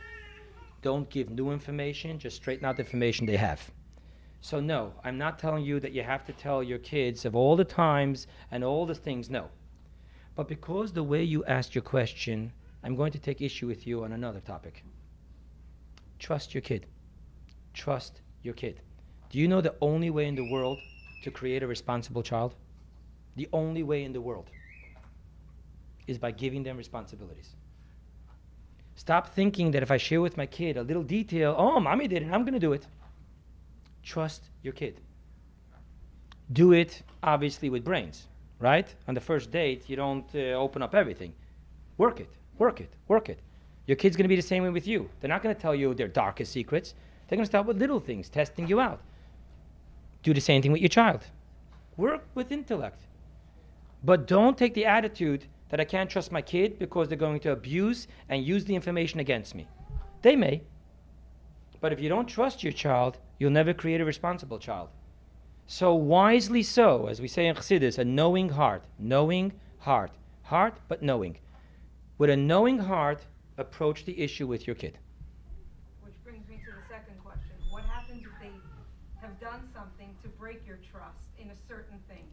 Don't 0.81 1.07
give 1.09 1.29
new 1.29 1.51
information, 1.51 2.17
just 2.17 2.37
straighten 2.37 2.65
out 2.65 2.77
the 2.77 2.83
information 2.83 3.27
they 3.27 3.37
have. 3.37 3.69
So, 4.41 4.59
no, 4.59 4.93
I'm 5.03 5.17
not 5.17 5.37
telling 5.37 5.65
you 5.65 5.79
that 5.81 5.91
you 5.91 6.01
have 6.01 6.25
to 6.25 6.33
tell 6.33 6.63
your 6.63 6.79
kids 6.79 7.25
of 7.25 7.35
all 7.35 7.55
the 7.55 7.65
times 7.65 8.25
and 8.51 8.63
all 8.63 8.85
the 8.87 8.95
things, 8.95 9.29
no. 9.29 9.49
But 10.39 10.47
because 10.47 10.93
the 10.93 11.03
way 11.03 11.21
you 11.21 11.43
asked 11.43 11.75
your 11.75 11.81
question, 11.81 12.53
I'm 12.81 12.95
going 12.95 13.11
to 13.11 13.19
take 13.19 13.41
issue 13.41 13.67
with 13.67 13.85
you 13.85 14.05
on 14.05 14.13
another 14.13 14.39
topic. 14.39 14.85
Trust 16.17 16.53
your 16.53 16.61
kid. 16.61 16.85
Trust 17.73 18.21
your 18.41 18.53
kid. 18.53 18.79
Do 19.29 19.37
you 19.37 19.49
know 19.49 19.59
the 19.59 19.75
only 19.81 20.09
way 20.09 20.27
in 20.27 20.35
the 20.35 20.49
world 20.49 20.79
to 21.23 21.29
create 21.29 21.61
a 21.61 21.67
responsible 21.67 22.23
child? 22.23 22.55
The 23.35 23.49
only 23.51 23.83
way 23.83 24.05
in 24.05 24.13
the 24.13 24.21
world 24.21 24.49
is 26.07 26.17
by 26.17 26.31
giving 26.31 26.63
them 26.63 26.77
responsibilities. 26.77 27.57
Stop 28.95 29.35
thinking 29.35 29.71
that 29.71 29.83
if 29.83 29.91
I 29.91 29.97
share 29.97 30.21
with 30.21 30.37
my 30.37 30.45
kid 30.45 30.77
a 30.77 30.83
little 30.83 31.03
detail, 31.03 31.53
oh, 31.57 31.81
mommy 31.81 32.07
did 32.07 32.23
it, 32.23 32.31
I'm 32.31 32.43
going 32.43 32.53
to 32.53 32.59
do 32.59 32.71
it. 32.71 32.87
Trust 34.03 34.45
your 34.63 34.71
kid. 34.71 35.01
Do 36.53 36.71
it, 36.71 37.01
obviously, 37.21 37.69
with 37.69 37.83
brains, 37.83 38.29
right? 38.59 38.93
On 39.07 39.13
the 39.13 39.21
first 39.21 39.51
date, 39.51 39.89
you 39.89 39.95
don't 39.95 40.27
uh, 40.35 40.53
open 40.53 40.81
up 40.81 40.93
everything. 40.93 41.33
Work 41.97 42.19
it, 42.19 42.29
work 42.57 42.81
it, 42.81 42.93
work 43.07 43.29
it. 43.29 43.39
Your 43.87 43.95
kid's 43.95 44.15
going 44.15 44.25
to 44.25 44.29
be 44.29 44.35
the 44.35 44.41
same 44.41 44.63
way 44.63 44.69
with 44.69 44.87
you. 44.87 45.09
They're 45.19 45.29
not 45.29 45.41
going 45.41 45.55
to 45.55 45.61
tell 45.61 45.73
you 45.73 45.93
their 45.93 46.07
darkest 46.07 46.51
secrets. 46.51 46.93
They're 47.27 47.37
going 47.37 47.45
to 47.45 47.49
start 47.49 47.65
with 47.65 47.77
little 47.77 47.99
things, 47.99 48.29
testing 48.29 48.67
you 48.67 48.79
out. 48.79 49.01
Do 50.23 50.33
the 50.33 50.41
same 50.41 50.61
thing 50.61 50.71
with 50.71 50.81
your 50.81 50.89
child. 50.89 51.25
Work 51.97 52.25
with 52.35 52.51
intellect. 52.51 53.01
But 54.03 54.27
don't 54.27 54.57
take 54.57 54.73
the 54.73 54.85
attitude 54.85 55.45
that 55.69 55.79
I 55.79 55.85
can't 55.85 56.09
trust 56.09 56.31
my 56.31 56.41
kid 56.41 56.79
because 56.79 57.07
they're 57.07 57.17
going 57.17 57.39
to 57.41 57.51
abuse 57.51 58.07
and 58.29 58.43
use 58.43 58.65
the 58.65 58.75
information 58.75 59.19
against 59.19 59.55
me. 59.55 59.67
They 60.21 60.35
may. 60.35 60.61
But 61.81 61.93
if 61.93 61.99
you 61.99 62.09
don't 62.09 62.27
trust 62.27 62.63
your 62.63 62.73
child, 62.73 63.17
you'll 63.37 63.51
never 63.51 63.73
create 63.73 64.01
a 64.01 64.05
responsible 64.05 64.59
child. 64.59 64.89
So, 65.71 65.93
wisely 65.93 66.63
so, 66.63 67.05
as 67.05 67.21
we 67.21 67.27
say 67.27 67.45
in 67.45 67.55
Chassidus, 67.55 67.99
a 67.99 68.03
knowing 68.03 68.49
heart. 68.49 68.85
Knowing 68.97 69.53
heart. 69.77 70.09
Heart, 70.41 70.79
but 70.87 71.03
knowing. 71.03 71.37
With 72.17 72.31
a 72.31 72.35
knowing 72.35 72.79
heart, 72.79 73.21
approach 73.55 74.03
the 74.03 74.19
issue 74.19 74.47
with 74.47 74.65
your 74.65 74.75
kid. 74.75 74.97
Which 76.01 76.15
brings 76.25 76.41
me 76.49 76.57
to 76.65 76.71
the 76.73 76.81
second 76.89 77.21
question. 77.23 77.53
What 77.69 77.83
happens 77.83 78.25
if 78.25 78.33
they 78.41 78.49
have 79.21 79.39
done 79.39 79.61
something 79.71 80.09
to 80.23 80.29
break 80.41 80.65
your 80.65 80.79
trust 80.89 81.29
in 81.37 81.51
a 81.51 81.57
certain 81.67 81.99
thing? 82.09 82.25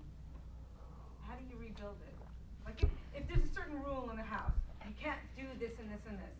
How 1.28 1.36
do 1.36 1.44
you 1.44 1.60
rebuild 1.60 2.00
it? 2.08 2.16
Like 2.64 2.82
if, 2.84 2.88
if 3.14 3.28
there's 3.28 3.44
a 3.44 3.54
certain 3.54 3.82
rule 3.84 4.08
in 4.08 4.16
the 4.16 4.24
house, 4.24 4.56
you 4.88 4.94
can't 4.96 5.20
do 5.36 5.44
this 5.60 5.76
and 5.78 5.92
this 5.92 6.00
and 6.08 6.16
this, 6.16 6.36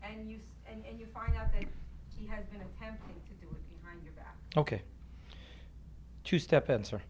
and 0.00 0.30
you 0.30 0.38
and, 0.70 0.84
and 0.88 1.00
you 1.00 1.06
find 1.12 1.34
out 1.34 1.50
that 1.58 1.66
he 2.14 2.24
has 2.28 2.46
been 2.54 2.62
attempting 2.62 3.18
to 3.26 3.34
do 3.42 3.50
it 3.50 3.62
behind 3.82 3.98
your 4.06 4.14
back. 4.14 4.38
Okay. 4.56 4.82
Two 6.26 6.40
step 6.40 6.68
answer. 6.70 7.00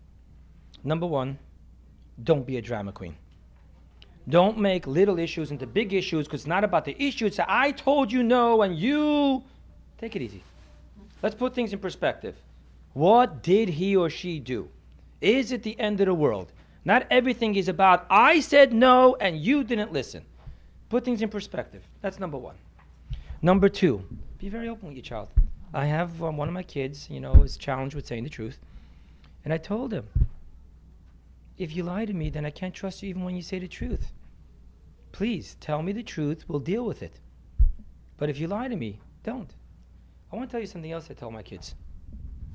Number 0.85 1.07
one, 1.07 1.39
don't 2.23 2.47
be 2.47 2.59
a 2.59 2.63
drama 2.63 2.93
queen. 2.93 3.17
Don't 4.29 4.59
make 4.59 4.87
little 4.87 5.19
issues 5.19 5.51
into 5.51 5.67
big 5.67 5.95
issues 5.95 6.27
because 6.27 6.43
it's 6.43 6.47
not 6.47 6.65
about 6.65 6.85
the 6.85 7.03
issue. 7.03 7.25
It's 7.25 7.41
I 7.41 7.71
told 7.71 8.13
you 8.13 8.23
no 8.23 8.61
and 8.61 8.79
you. 8.79 9.43
Take 9.97 10.17
it 10.17 10.23
easy. 10.23 10.43
Let's 11.23 11.35
put 11.35 11.55
things 11.55 11.73
in 11.73 11.79
perspective. 11.79 12.37
What 12.93 13.43
did 13.43 13.71
he 13.71 13.97
or 13.97 14.11
she 14.11 14.39
do? 14.39 14.69
Is 15.23 15.51
it 15.51 15.63
the 15.63 15.81
end 15.81 15.99
of 16.03 16.07
the 16.07 16.15
world? 16.15 16.53
Not 16.85 17.07
everything 17.11 17.55
is 17.55 17.69
about, 17.69 18.07
I 18.11 18.41
said 18.41 18.75
no 18.75 19.17
and 19.19 19.39
you 19.39 19.65
didn't 19.65 19.95
listen. 19.95 20.27
Put 20.91 21.07
things 21.07 21.23
in 21.23 21.31
perspective. 21.31 21.83
That's 22.03 22.21
number 22.21 22.37
one. 22.37 22.57
Number 23.41 23.71
two, 23.71 24.05
be 24.39 24.51
very 24.51 24.69
open 24.69 24.89
with 24.89 24.97
your 24.97 25.05
child. 25.05 25.29
I 25.73 25.87
have 25.87 26.23
um, 26.23 26.37
one 26.37 26.49
of 26.49 26.55
my 26.55 26.63
kids, 26.63 27.09
you 27.09 27.21
know, 27.21 27.43
is 27.43 27.57
challenged 27.57 27.97
with 27.97 28.07
saying 28.07 28.25
the 28.25 28.31
truth. 28.31 28.59
And 29.47 29.53
I 29.53 29.59
told 29.59 29.93
him, 29.93 30.09
if 31.57 31.77
you 31.77 31.85
lie 31.85 32.05
to 32.05 32.13
me, 32.13 32.31
then 32.31 32.45
I 32.45 32.51
can't 32.51 32.75
trust 32.75 33.01
you 33.01 33.11
even 33.11 33.23
when 33.23 33.37
you 33.37 33.43
say 33.43 33.61
the 33.61 33.69
truth. 33.69 34.11
Please 35.13 35.57
tell 35.61 35.83
me 35.83 35.93
the 35.93 36.03
truth, 36.03 36.45
we'll 36.49 36.59
deal 36.59 36.85
with 36.85 37.01
it. 37.01 37.21
But 38.17 38.29
if 38.29 38.41
you 38.41 38.49
lie 38.49 38.67
to 38.67 38.75
me, 38.75 38.99
don't. 39.23 39.55
I 40.33 40.37
want 40.37 40.51
to 40.51 40.53
tell 40.53 40.61
you 40.61 40.67
something 40.67 40.91
else 40.91 41.13
I 41.13 41.15
tell 41.15 41.31
my 41.31 41.45
kids. 41.45 41.77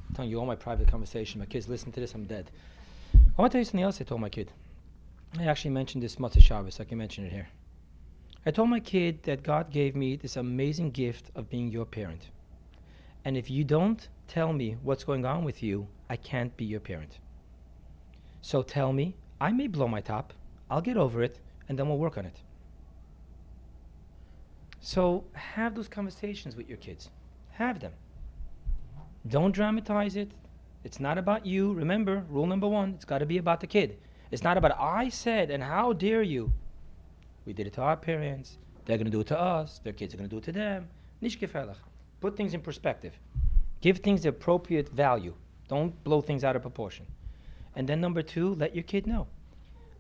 I'm 0.10 0.15
telling 0.15 0.31
you 0.31 0.38
all 0.38 0.45
my 0.45 0.57
private 0.57 0.89
conversation. 0.89 1.39
My 1.39 1.45
kids 1.45 1.69
listen 1.69 1.93
to 1.93 2.01
this, 2.01 2.13
I'm 2.13 2.25
dead. 2.25 2.51
I 3.13 3.41
want 3.41 3.53
to 3.53 3.55
tell 3.55 3.62
you 3.62 3.65
something 3.65 3.83
else 3.83 4.01
I 4.01 4.03
told 4.03 4.19
my 4.19 4.27
kid. 4.27 4.51
I 5.39 5.45
actually 5.45 5.71
mentioned 5.71 6.03
this 6.03 6.17
Motzei 6.17 6.41
Shabbos. 6.41 6.81
I 6.81 6.83
can 6.83 6.98
mention 6.98 7.24
it 7.24 7.31
here. 7.31 7.48
I 8.45 8.51
told 8.51 8.67
my 8.67 8.81
kid 8.81 9.24
that 9.24 9.43
God 9.43 9.71
gave 9.71 9.95
me 9.95 10.17
this 10.17 10.36
amazing 10.36 10.91
gift 10.91 11.31
of 11.36 11.50
being 11.50 11.69
your 11.69 11.86
parent. 11.86 12.27
And 13.24 13.38
if 13.38 13.50
you 13.50 13.63
don't 13.63 14.10
tell 14.32 14.54
me 14.54 14.78
what's 14.82 15.04
going 15.04 15.26
on 15.26 15.44
with 15.44 15.62
you, 15.62 15.86
I 16.10 16.16
can't 16.16 16.56
be 16.56 16.64
your 16.64 16.80
parent. 16.80 17.20
So 18.42 18.62
tell 18.62 18.94
me, 18.94 19.18
I 19.42 19.52
may 19.52 19.68
blow 19.68 19.90
my 19.90 20.00
top, 20.00 20.32
I'll 20.70 20.80
get 20.80 20.96
over 20.96 21.22
it, 21.22 21.40
and 21.68 21.78
then 21.78 21.90
we'll 21.90 21.98
work 21.98 22.18
on 22.18 22.26
it. 22.26 22.38
So 24.80 25.26
have 25.34 25.76
those 25.76 25.90
conversations 25.90 26.56
with 26.56 26.70
your 26.70 26.78
kids. 26.78 27.10
Have 27.50 27.82
them. 27.82 27.92
Don't 29.28 29.52
dramatize 29.52 30.16
it. 30.16 30.32
It's 30.86 31.02
not 31.02 31.18
about 31.18 31.46
you. 31.46 31.74
Remember, 31.74 32.24
rule 32.30 32.48
number 32.48 32.70
one, 32.70 32.94
it's 32.96 33.06
got 33.06 33.18
to 33.18 33.26
be 33.26 33.38
about 33.38 33.60
the 33.60 33.68
kid. 33.68 33.98
It's 34.32 34.44
not 34.44 34.58
about 34.58 34.80
I 34.80 35.10
said 35.10 35.52
and 35.52 35.62
how 35.62 35.92
dare 35.92 36.24
you. 36.24 36.54
We 37.46 37.52
did 37.52 37.68
it 37.68 37.74
to 37.74 37.82
our 37.82 37.98
parents. 37.98 38.58
They're 38.86 38.98
going 38.98 39.12
to 39.12 39.12
do 39.12 39.20
it 39.20 39.28
to 39.28 39.40
us. 39.40 39.82
Their 39.84 39.94
kids 39.94 40.14
are 40.14 40.18
going 40.18 40.30
to 40.30 40.34
do 40.34 40.40
it 40.40 40.46
to 40.46 40.54
them. 40.54 40.88
Nicht 41.22 41.42
gefährlich. 41.42 41.78
Put 42.22 42.38
things 42.38 42.54
in 42.54 42.62
perspective. 42.62 43.20
Give 43.82 43.98
things 43.98 44.24
the 44.24 44.30
appropriate 44.30 44.90
value. 44.90 45.34
Don't 45.68 46.04
blow 46.04 46.22
things 46.22 46.44
out 46.44 46.56
of 46.56 46.62
proportion. 46.62 47.06
And 47.76 47.88
then 47.88 48.00
number 48.00 48.22
two, 48.22 48.56
let 48.56 48.76
your 48.76 48.84
kid 48.84 49.08
know. 49.08 49.28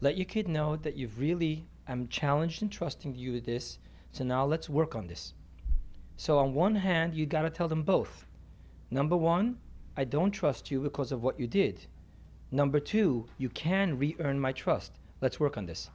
Let 0.01 0.17
your 0.17 0.25
kid 0.25 0.47
know 0.47 0.75
that 0.77 0.95
you've 0.95 1.19
really, 1.19 1.65
I'm 1.87 2.07
challenged 2.07 2.61
and 2.61 2.71
trusting 2.71 3.15
you 3.15 3.33
with 3.33 3.45
this. 3.45 3.79
So 4.11 4.23
now 4.23 4.45
let's 4.45 4.69
work 4.69 4.95
on 4.95 5.07
this. 5.07 5.33
So 6.17 6.37
on 6.37 6.53
one 6.53 6.75
hand, 6.75 7.15
you 7.15 7.25
got 7.25 7.43
to 7.43 7.49
tell 7.49 7.67
them 7.67 7.83
both. 7.83 8.25
Number 8.91 9.17
one, 9.17 9.57
I 9.97 10.03
don't 10.03 10.31
trust 10.31 10.69
you 10.69 10.79
because 10.79 11.11
of 11.11 11.23
what 11.23 11.39
you 11.39 11.47
did. 11.47 11.87
Number 12.51 12.79
two, 12.79 13.27
you 13.37 13.49
can 13.49 13.97
re 13.97 14.15
earn 14.19 14.39
my 14.39 14.51
trust. 14.51 14.91
Let's 15.21 15.39
work 15.39 15.57
on 15.57 15.65
this. 15.65 15.89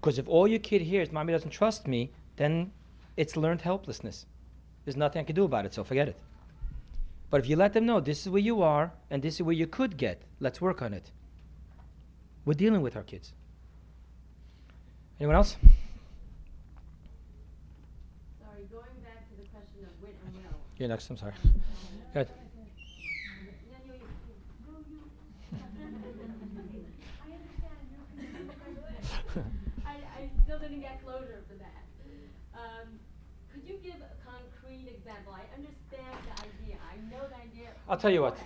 Because 0.00 0.18
if 0.18 0.28
all 0.28 0.46
your 0.46 0.58
kid 0.58 0.82
hears, 0.82 1.10
mommy 1.10 1.32
doesn't 1.32 1.50
trust 1.50 1.88
me, 1.88 2.12
then 2.36 2.70
it's 3.16 3.36
learned 3.36 3.62
helplessness. 3.62 4.26
There's 4.84 4.96
nothing 4.96 5.20
I 5.20 5.24
can 5.24 5.34
do 5.34 5.44
about 5.44 5.64
it, 5.64 5.72
so 5.72 5.82
forget 5.82 6.08
it. 6.08 6.18
But 7.34 7.40
if 7.42 7.50
you 7.50 7.56
let 7.56 7.72
them 7.72 7.84
know 7.84 7.98
this 7.98 8.20
is 8.20 8.28
where 8.28 8.40
you 8.40 8.62
are 8.62 8.92
and 9.10 9.20
this 9.20 9.34
is 9.34 9.42
where 9.42 9.56
you 9.56 9.66
could 9.66 9.96
get, 9.96 10.22
let's 10.38 10.60
work 10.60 10.80
on 10.80 10.94
it. 10.94 11.10
We're 12.44 12.54
dealing 12.54 12.80
with 12.80 12.94
our 12.94 13.02
kids. 13.02 13.32
Anyone 15.18 15.34
else? 15.34 15.56
Sorry, 18.38 18.62
going 18.70 18.84
back 19.02 19.28
to 19.28 19.36
the 19.36 19.48
question 19.48 19.82
of 19.82 20.00
wit 20.00 20.14
and 20.24 20.32
will. 20.36 20.60
You're 20.78 20.88
next, 20.88 21.10
I'm 21.10 21.16
sorry. 21.16 21.32
Good. 22.12 22.28
I, 29.84 29.90
I 29.90 30.30
still 30.44 30.60
didn't 30.60 30.82
get 30.82 31.02
closure 31.04 31.42
for 31.48 31.56
that. 31.58 31.82
Um, 32.54 33.00
could 33.52 33.66
you 33.66 33.78
give 33.82 33.98
a 34.02 34.10
concrete 34.22 34.86
example? 34.90 35.34
I 35.34 35.46
understand 35.54 36.14
the 36.26 36.34
idea. 36.42 36.76
I 36.90 36.96
know 37.10 37.22
the 37.28 37.38
idea. 37.38 37.70
I'll 37.88 37.96
tell 37.98 38.10
you 38.10 38.22
what. 38.22 38.38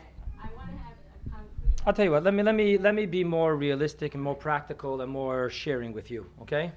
I 0.42 0.49
want 0.57 0.71
to 0.71 0.76
have 0.78 0.92
a 1.26 1.30
concrete. 1.30 1.83
I'll 1.87 1.92
tell 1.92 2.04
you 2.04 2.11
what. 2.11 2.25
Let 2.25 2.35
me 2.35 2.42
let 2.42 2.54
me 2.54 2.78
let 2.78 2.95
me 2.95 3.07
be 3.07 3.23
more 3.25 3.57
realistic 3.57 4.14
and 4.14 4.23
more 4.23 4.35
practical 4.35 5.00
and 5.00 5.11
more 5.11 5.49
sharing 5.50 5.92
with 5.92 6.11
you, 6.11 6.26
okay? 6.42 6.73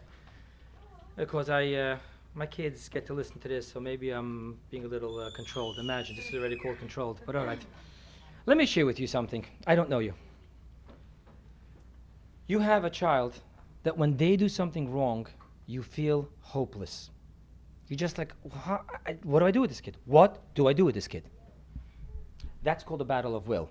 Because 1.16 1.50
I 1.50 1.74
uh, 1.74 1.98
my 2.36 2.46
kids 2.46 2.88
get 2.90 3.06
to 3.08 3.14
listen 3.14 3.40
to 3.40 3.48
this, 3.48 3.68
so 3.68 3.80
maybe 3.80 4.12
I'm 4.12 4.58
being 4.70 4.86
a 4.86 4.88
little 4.88 5.20
uh, 5.20 5.32
controlled. 5.32 5.80
Imagine 5.80 6.16
this 6.16 6.30
is 6.30 6.36
already 6.36 6.56
called 6.56 6.78
controlled, 6.78 7.20
but 7.26 7.36
all 7.36 7.46
right. 7.46 7.62
Let 8.46 8.58
me 8.58 8.66
share 8.66 8.86
with 8.86 9.00
you 9.00 9.08
something. 9.08 9.46
I 9.68 9.76
don't 9.76 9.90
know 9.90 10.00
you. 10.00 10.14
You 12.48 12.60
have 12.60 12.86
a 12.86 12.90
child 12.90 13.40
that 13.84 13.98
when 13.98 14.18
they 14.18 14.36
do 14.36 14.50
something 14.50 14.92
wrong, 14.92 15.28
you 15.68 15.82
feel 15.84 16.28
hopeless. 16.42 17.10
You're 17.88 17.98
just 17.98 18.18
like, 18.18 18.34
"Wha- 18.44 18.84
what 19.24 19.40
do 19.40 19.46
I 19.46 19.52
do 19.52 19.62
with 19.62 19.70
this 19.70 19.82
kid? 19.82 19.98
What 20.06 20.40
do 20.56 20.68
I 20.68 20.74
do 20.74 20.86
with 20.86 20.96
this 20.96 21.08
kid? 21.08 21.24
That's 22.64 22.84
called 22.84 23.02
a 23.02 23.06
battle 23.06 23.36
of 23.36 23.48
will. 23.48 23.70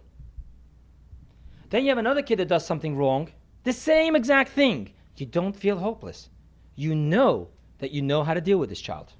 Then 1.70 1.84
you 1.84 1.90
have 1.90 1.98
another 1.98 2.22
kid 2.22 2.38
that 2.38 2.48
does 2.48 2.66
something 2.66 2.96
wrong, 2.96 3.28
the 3.62 3.72
same 3.72 4.16
exact 4.16 4.50
thing. 4.50 4.92
You 5.16 5.26
don't 5.26 5.54
feel 5.54 5.78
hopeless. 5.78 6.30
You 6.74 6.94
know 6.94 7.48
that 7.78 7.92
you 7.92 8.02
know 8.02 8.24
how 8.24 8.34
to 8.34 8.40
deal 8.40 8.58
with 8.58 8.70
this 8.70 8.80
child. 8.80 9.12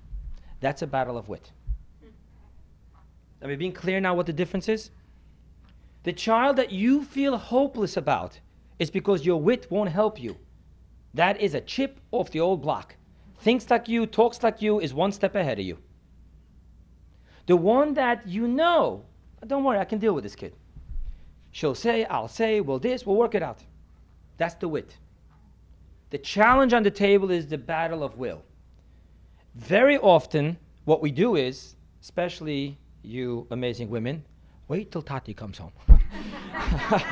That's 0.61 0.83
a 0.83 0.87
battle 0.87 1.17
of 1.17 1.29
wit. 1.29 1.53
Am 3.43 3.51
I 3.51 3.57
being 3.57 3.73
clear 3.73 4.01
now 4.01 4.15
what 4.15 4.27
the 4.27 4.33
difference 4.33 4.69
is? 4.69 4.91
The 6.03 6.13
child 6.13 6.57
that 6.57 6.73
you 6.73 7.05
feel 7.05 7.37
hopeless 7.37 7.97
about 7.97 8.41
is 8.79 8.91
because 8.91 9.27
your 9.27 9.41
wit 9.41 9.71
won't 9.71 9.91
help 9.91 10.21
you. 10.21 10.37
That 11.15 11.41
is 11.41 11.55
a 11.55 11.61
chip 11.61 12.01
off 12.11 12.31
the 12.31 12.41
old 12.41 12.63
block. 12.63 12.97
Thinks 13.39 13.69
like 13.71 13.89
you, 13.89 14.07
talks 14.07 14.43
like 14.43 14.63
you, 14.63 14.81
is 14.81 14.95
one 14.95 15.13
step 15.13 15.35
ahead 15.35 15.59
of 15.59 15.65
you. 15.65 15.79
The 17.47 17.57
one 17.57 17.95
that 17.95 18.27
you 18.27 18.47
know, 18.47 19.05
don't 19.47 19.65
worry, 19.65 19.79
I 19.79 19.85
can 19.85 19.99
deal 19.99 20.15
with 20.15 20.25
this 20.25 20.37
kid. 20.37 20.55
She'll 21.53 21.75
say, 21.75 22.05
I'll 22.05 22.29
say, 22.29 22.61
we'll 22.61 22.79
this, 22.79 23.05
we'll 23.05 23.17
work 23.17 23.35
it 23.35 23.43
out. 23.43 23.65
That's 24.37 24.55
the 24.55 24.69
wit. 24.69 24.97
The 26.11 26.19
challenge 26.19 26.73
on 26.73 26.83
the 26.83 26.91
table 26.91 27.31
is 27.31 27.47
the 27.47 27.59
battle 27.59 28.03
of 28.03 28.17
will. 28.19 28.43
Very 29.55 29.99
often, 29.99 30.57
what 30.85 31.01
we 31.03 31.11
do 31.11 31.37
is, 31.37 31.77
especially 32.01 32.79
you 33.03 33.47
amazing 33.51 33.91
women, 33.91 34.25
wait 34.69 34.93
till 34.93 35.03
Tati 35.03 35.35
comes 35.35 35.59
home. 35.59 35.73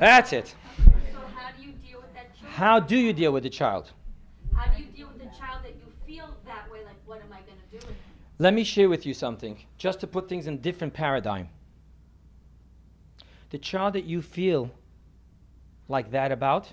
That's 0.00 0.32
it. 0.32 0.54
So 0.78 1.20
how 1.34 1.50
do 1.50 1.62
you 1.62 1.72
deal 1.72 2.00
with 2.00 2.14
that 2.14 2.34
child? 2.38 2.52
How 2.52 2.80
do 2.80 2.96
you 2.96 3.12
deal 3.12 3.32
with 3.32 3.42
the 3.42 3.50
child? 3.50 3.92
How 4.54 4.70
do 4.72 4.82
you 4.82 4.88
deal 4.88 5.08
with 5.08 5.18
the 5.18 5.36
child 5.38 5.64
that 5.64 5.74
you 5.76 5.92
feel 6.06 6.34
that 6.46 6.70
way? 6.70 6.84
Like, 6.84 6.96
what 7.06 7.20
am 7.20 7.32
I 7.32 7.40
going 7.40 7.58
to 7.58 7.70
do 7.70 7.76
with 7.76 7.96
him? 7.96 8.14
Let 8.38 8.52
me 8.52 8.64
share 8.64 8.88
with 8.88 9.06
you 9.06 9.14
something, 9.14 9.64
just 9.78 10.00
to 10.00 10.06
put 10.06 10.28
things 10.28 10.46
in 10.46 10.58
different 10.58 10.92
paradigm. 10.92 11.48
The 13.50 13.58
child 13.58 13.94
that 13.94 14.04
you 14.04 14.22
feel 14.22 14.70
like 15.86 16.10
that 16.10 16.32
about 16.32 16.72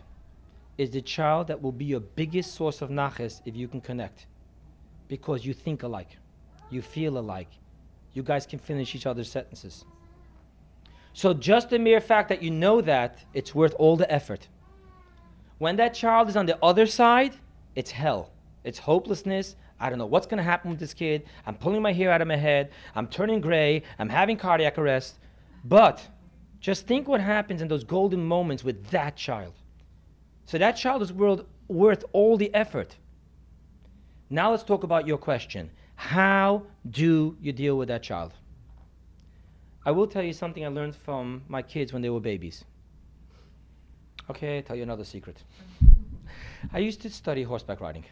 is 0.78 0.90
the 0.90 1.02
child 1.02 1.48
that 1.48 1.62
will 1.62 1.72
be 1.72 1.86
your 1.86 2.00
biggest 2.00 2.56
source 2.56 2.82
of 2.82 2.90
naches 2.90 3.42
if 3.46 3.56
you 3.56 3.68
can 3.68 3.82
connect. 3.82 4.26
Because 5.08 5.46
you 5.46 5.54
think 5.54 5.84
alike, 5.84 6.18
you 6.72 6.82
feel 6.82 7.20
alike, 7.20 7.50
you 8.14 8.24
guys 8.24 8.48
can 8.48 8.58
finish 8.58 8.96
each 8.96 9.06
other's 9.06 9.30
sentences. 9.30 9.86
So 11.14 11.34
just 11.34 11.70
the 11.70 11.78
mere 11.78 12.02
fact 12.02 12.30
that 12.30 12.42
you 12.42 12.50
know 12.50 12.82
that, 12.82 13.20
it's 13.34 13.54
worth 13.54 13.76
all 13.78 13.98
the 13.98 14.12
effort. 14.12 14.48
When 15.60 15.76
that 15.76 15.94
child 15.94 16.30
is 16.30 16.38
on 16.38 16.48
the 16.48 16.58
other 16.64 16.88
side, 16.88 17.36
it's 17.76 17.92
hell. 17.92 18.32
It's 18.64 18.80
hopelessness. 18.80 19.56
I 19.82 19.90
don't 19.90 19.98
know 19.98 20.06
what's 20.06 20.28
going 20.28 20.38
to 20.38 20.44
happen 20.44 20.70
with 20.70 20.80
this 20.80 20.94
kid. 20.94 21.24
I'm 21.46 21.56
pulling 21.56 21.82
my 21.82 21.92
hair 21.92 22.12
out 22.12 22.22
of 22.22 22.28
my 22.28 22.36
head. 22.36 22.72
I'm 22.96 23.08
turning 23.08 23.42
gray. 23.42 23.82
I'm 23.98 24.10
having 24.10 24.38
cardiac 24.38 24.78
arrest. 24.78 25.18
But 25.66 26.08
just 26.60 26.86
think 26.86 27.08
what 27.08 27.20
happens 27.20 27.62
in 27.62 27.68
those 27.68 27.84
golden 27.84 28.24
moments 28.24 28.64
with 28.64 28.88
that 28.92 29.16
child. 29.16 29.54
So 30.46 30.60
that 30.60 30.74
child 30.74 31.02
is 31.02 31.12
world, 31.12 31.48
worth 31.68 32.06
all 32.14 32.38
the 32.38 32.54
effort. 32.54 32.96
Now 34.30 34.52
let's 34.52 34.64
talk 34.64 34.84
about 34.84 35.08
your 35.08 35.18
question. 35.18 35.72
How 35.96 36.64
do 36.90 37.36
you 37.42 37.52
deal 37.52 37.78
with 37.78 37.88
that 37.88 38.04
child? 38.04 38.34
I 39.84 39.92
will 39.92 40.08
tell 40.08 40.24
you 40.24 40.34
something 40.34 40.64
I 40.64 40.68
learned 40.68 40.96
from 40.96 41.42
my 41.48 41.64
kids 41.64 41.92
when 41.92 42.04
they 42.04 42.10
were 42.10 42.20
babies. 42.20 42.64
Okay, 44.30 44.58
I'll 44.58 44.64
tell 44.64 44.76
you 44.76 44.84
another 44.84 45.04
secret. 45.04 45.42
I 46.72 46.78
used 46.80 47.02
to 47.02 47.10
study 47.10 47.42
horseback 47.44 47.82
riding. 47.82 48.06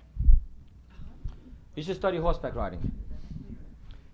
I 1.80 1.82
should 1.82 1.96
study 1.96 2.18
horseback 2.18 2.56
riding. 2.56 2.92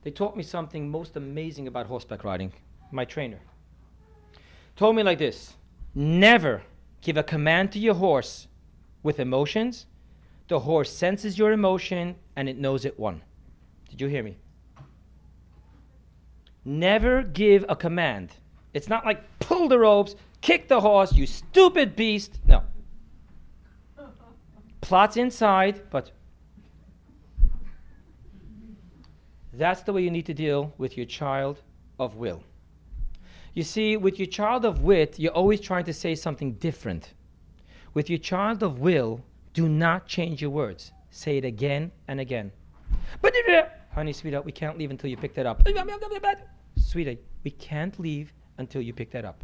They 0.04 0.12
taught 0.12 0.38
me 0.38 0.44
something 0.44 0.88
most 0.88 1.16
amazing 1.16 1.68
about 1.68 1.88
horseback 1.88 2.24
riding. 2.24 2.54
My 2.92 3.06
trainer 3.06 3.40
told 4.76 4.96
me 4.96 5.02
like 5.02 5.18
this 5.18 5.56
never 5.96 6.62
give 7.02 7.18
a 7.18 7.24
command 7.24 7.72
to 7.72 7.80
your 7.80 7.96
horse 7.96 8.48
with 9.02 9.20
emotions. 9.20 9.88
The 10.48 10.60
horse 10.60 10.92
senses 10.92 11.40
your 11.40 11.54
emotion 11.54 12.18
and 12.36 12.48
it 12.48 12.60
knows 12.60 12.86
it 12.86 13.00
won. 13.00 13.24
Did 13.90 14.00
you 14.00 14.10
hear 14.10 14.22
me? 14.22 14.38
Never 16.64 17.24
give 17.24 17.66
a 17.68 17.76
command. 17.76 18.34
It's 18.76 18.90
not 18.90 19.08
like 19.08 19.24
pull 19.40 19.70
the 19.70 19.80
ropes, 19.80 20.16
kick 20.42 20.68
the 20.68 20.82
horse, 20.82 21.14
you 21.14 21.26
stupid 21.26 21.96
beast. 21.96 22.40
No. 22.46 22.62
Plots 24.82 25.18
inside, 25.18 25.82
but 25.90 26.12
that's 29.58 29.82
the 29.82 29.94
way 29.94 30.02
you 30.02 30.12
need 30.12 30.26
to 30.26 30.34
deal 30.34 30.74
with 30.78 30.98
your 30.98 31.06
child 31.06 31.62
of 32.00 32.16
will. 32.16 32.44
You 33.54 33.64
see, 33.64 33.96
with 33.96 34.20
your 34.20 34.28
child 34.28 34.66
of 34.66 34.82
wit, 34.82 35.18
you're 35.18 35.32
always 35.32 35.62
trying 35.62 35.86
to 35.86 35.94
say 35.94 36.16
something 36.16 36.54
different. 36.54 37.14
With 37.94 38.10
your 38.10 38.20
child 38.20 38.64
of 38.64 38.80
will, 38.80 39.22
do 39.54 39.70
not 39.70 40.08
change 40.08 40.42
your 40.42 40.52
words. 40.52 40.92
Say 41.12 41.38
it 41.38 41.46
again 41.46 41.92
and 42.10 42.20
again. 42.20 42.52
But, 43.22 43.34
honey, 43.94 44.12
sweetheart, 44.12 44.44
we 44.44 44.52
can't 44.52 44.78
leave 44.78 44.92
until 44.92 45.10
you 45.10 45.16
pick 45.16 45.34
that 45.36 45.46
up. 45.46 45.66
Sweetie, 46.78 47.20
we 47.44 47.52
can't 47.52 47.98
leave 48.00 48.34
until 48.58 48.82
you 48.82 48.94
pick 48.94 49.12
that 49.12 49.24
up. 49.24 49.42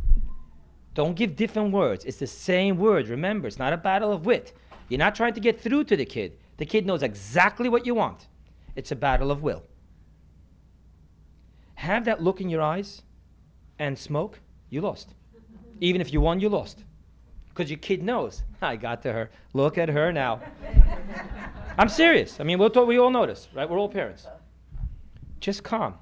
Don't 0.94 1.16
give 1.16 1.38
different 1.38 1.72
words. 1.72 2.04
It's 2.04 2.18
the 2.18 2.28
same 2.28 2.78
word. 2.78 3.08
Remember, 3.08 3.48
it's 3.48 3.60
not 3.60 3.72
a 3.72 3.78
battle 3.78 4.12
of 4.12 4.26
wit. 4.26 4.54
You're 4.90 4.98
not 4.98 5.16
trying 5.16 5.34
to 5.36 5.40
get 5.40 5.62
through 5.62 5.86
to 5.86 5.96
the 5.96 6.06
kid. 6.06 6.38
The 6.58 6.66
kid 6.66 6.86
knows 6.86 7.02
exactly 7.02 7.70
what 7.70 7.86
you 7.86 7.96
want. 7.96 8.28
It's 8.76 8.92
a 8.92 8.96
battle 8.96 9.32
of 9.32 9.42
will. 9.42 9.64
Have 11.82 12.06
that 12.06 12.22
look 12.22 12.42
in 12.42 12.48
your 12.48 12.62
eyes 12.62 13.02
and 13.80 13.98
smoke, 13.98 14.40
you 14.70 14.82
lost. 14.82 15.16
Even 15.80 16.00
if 16.00 16.14
you 16.14 16.22
won, 16.22 16.40
you 16.40 16.48
lost. 16.48 16.84
Because 17.50 17.72
your 17.72 17.80
kid 17.80 18.04
knows. 18.04 18.44
I 18.62 18.76
got 18.76 19.02
to 19.02 19.12
her. 19.12 19.32
Look 19.54 19.80
at 19.80 19.90
her 19.90 20.14
now. 20.14 20.42
I'm 21.80 21.90
serious. 21.90 22.40
I 22.40 22.44
mean, 22.44 22.60
we'll 22.60 22.70
talk, 22.70 22.88
we 22.88 23.00
all 23.00 23.26
this, 23.26 23.48
right? 23.56 23.68
We're 23.68 23.80
all 23.80 23.90
parents. 23.90 24.28
Just 25.40 25.64
calm. 25.64 25.96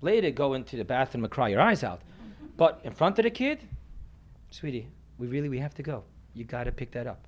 Later, 0.00 0.30
go 0.30 0.54
into 0.54 0.76
the 0.76 0.84
bathroom 0.84 1.24
and 1.24 1.32
cry 1.32 1.48
your 1.48 1.60
eyes 1.60 1.82
out. 1.82 2.02
But 2.56 2.80
in 2.84 2.92
front 2.92 3.18
of 3.18 3.24
the 3.24 3.30
kid, 3.30 3.58
sweetie, 4.52 4.86
we 5.18 5.26
really 5.26 5.48
we 5.48 5.58
have 5.58 5.74
to 5.74 5.82
go. 5.82 6.04
You 6.34 6.44
got 6.44 6.64
to 6.64 6.70
pick 6.70 6.92
that 6.92 7.08
up. 7.08 7.26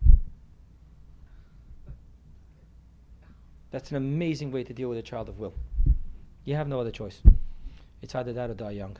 That's 3.73 3.90
an 3.90 3.97
amazing 3.97 4.52
way 4.52 4.62
to 4.62 4.73
deal 4.73 4.88
with 4.88 4.99
a 4.99 5.02
child 5.02 5.28
of 5.28 5.40
will. 5.40 5.55
You 6.45 6.55
have 6.55 6.69
no 6.69 6.78
other 6.78 6.93
choice. 6.93 7.23
It's 8.02 8.14
either 8.14 8.33
that 8.33 8.50
or 8.50 8.55
die 8.55 8.71
young. 8.73 8.97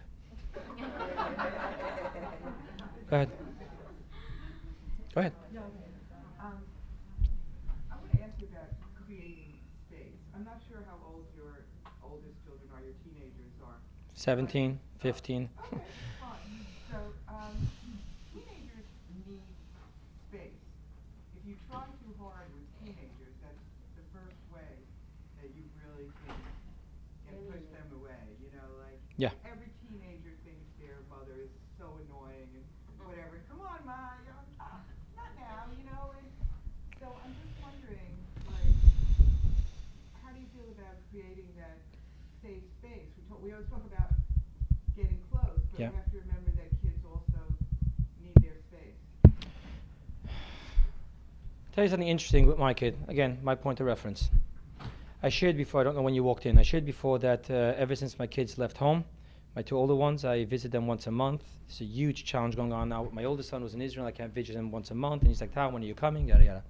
Go 3.09 3.17
ahead. 3.17 3.31
Go 5.15 5.21
ahead. 5.21 5.33
No, 5.55 5.63
um, 6.41 6.61
I 7.91 7.95
want 7.97 8.13
to 8.13 8.23
ask 8.23 8.35
you 8.41 8.49
about 8.53 8.69
creating 9.07 9.55
space. 9.89 10.21
I'm 10.35 10.45
not 10.45 10.61
sure 10.69 10.85
how 10.87 10.99
old 11.09 11.25
your 11.35 11.65
oldest 12.05 12.37
children 12.45 12.69
are, 12.75 12.83
your 12.85 12.93
teenagers 13.07 13.55
are. 13.65 13.81
17, 14.15 14.79
15. 15.01 15.49
Okay. 15.73 15.83
So, 16.93 16.99
um, 17.33 17.57
teenagers 18.35 18.89
need 19.25 19.41
space. 20.29 20.61
If 21.39 21.49
you 21.49 21.55
try 21.71 21.85
too 22.05 22.13
hard 22.21 22.53
with 22.53 22.69
teenagers, 22.85 23.35
that's 23.41 23.65
the 23.97 24.05
first 24.13 24.37
way 24.53 24.73
that 25.41 25.49
you 25.57 25.65
really 25.81 26.13
can, 26.29 26.37
can 27.25 27.37
push 27.49 27.65
them 27.73 27.89
away, 27.97 28.13
you 28.13 28.13
know, 28.13 28.17
like. 28.21 28.28
Yeah. 29.19 29.35
Every 29.43 29.67
teenager 29.83 30.31
thinks 30.47 30.63
their 30.79 31.03
mother 31.11 31.35
is 31.43 31.51
so 31.75 31.99
annoying 32.07 32.47
and 32.55 32.63
whatever. 33.03 33.43
Come 33.51 33.67
on, 33.67 33.83
Ma, 33.83 34.15
you 34.23 34.31
know, 34.31 34.39
ah, 34.63 34.79
not 35.19 35.35
now, 35.35 35.67
you 35.75 35.83
know, 35.91 36.15
and 36.15 36.27
so 37.03 37.11
I'm 37.27 37.35
just 37.35 37.51
wondering, 37.59 38.15
like, 38.47 38.79
how 40.23 40.31
do 40.31 40.39
you 40.39 40.47
feel 40.55 40.71
about 40.71 41.03
creating 41.11 41.51
that 41.59 41.83
safe 42.47 42.63
space? 42.79 43.11
We 43.19 43.27
talk, 43.27 43.43
we 43.43 43.51
always 43.51 43.67
talk 43.67 43.83
about 43.91 44.15
getting 44.95 45.19
close, 45.35 45.67
but 45.75 45.83
Yeah. 45.83 45.91
we 45.91 45.97
have 45.99 46.11
to 46.15 46.19
remember 46.23 46.55
that 46.55 46.71
kids 46.79 47.03
also 47.03 47.43
need 48.23 48.39
their 48.39 48.55
space. 48.71 49.03
Tell 51.75 51.83
you 51.83 51.91
something 51.91 52.07
interesting 52.07 52.47
with 52.47 52.59
my 52.59 52.71
kid. 52.71 52.95
Again, 53.11 53.43
my 53.43 53.57
point 53.59 53.81
of 53.83 53.87
reference. 53.91 54.31
I 55.21 55.31
shared 55.31 55.57
before, 55.57 55.81
I 55.81 55.85
don't 55.85 55.97
know 55.97 56.03
when 56.03 56.15
you 56.15 56.23
walked 56.23 56.47
in, 56.47 56.59
I 56.59 56.63
shared 56.63 56.87
before 56.87 57.19
that 57.19 57.51
uh, 57.51 57.75
ever 57.77 57.97
since 57.97 58.21
my 58.21 58.27
kids 58.29 58.57
left 58.57 58.77
home, 58.77 59.05
my 59.57 59.63
two 59.63 59.77
older 59.77 59.97
ones, 59.97 60.25
I 60.25 60.45
visit 60.45 60.71
them 60.71 60.87
once 60.87 61.09
a 61.09 61.11
month. 61.11 61.43
It's 61.69 61.81
a 61.81 61.85
huge 61.85 62.25
challenge 62.25 62.55
going 62.55 62.73
on 62.73 62.89
now. 62.89 63.09
My 63.13 63.25
oldest 63.25 63.49
son 63.49 63.65
was 63.65 63.75
in 63.75 63.83
Israel, 63.83 64.07
I 64.07 64.13
can't 64.13 64.33
visit 64.33 64.55
him 64.55 64.71
once 64.71 64.93
a 64.93 64.95
month, 64.95 65.23
and 65.23 65.31
he's 65.31 65.41
like, 65.41 65.53
Dad, 65.53 65.73
when 65.73 65.83
are 65.83 65.87
you 65.87 65.95
coming? 65.95 66.29
Yada, 66.29 66.45
yada. 66.45 66.63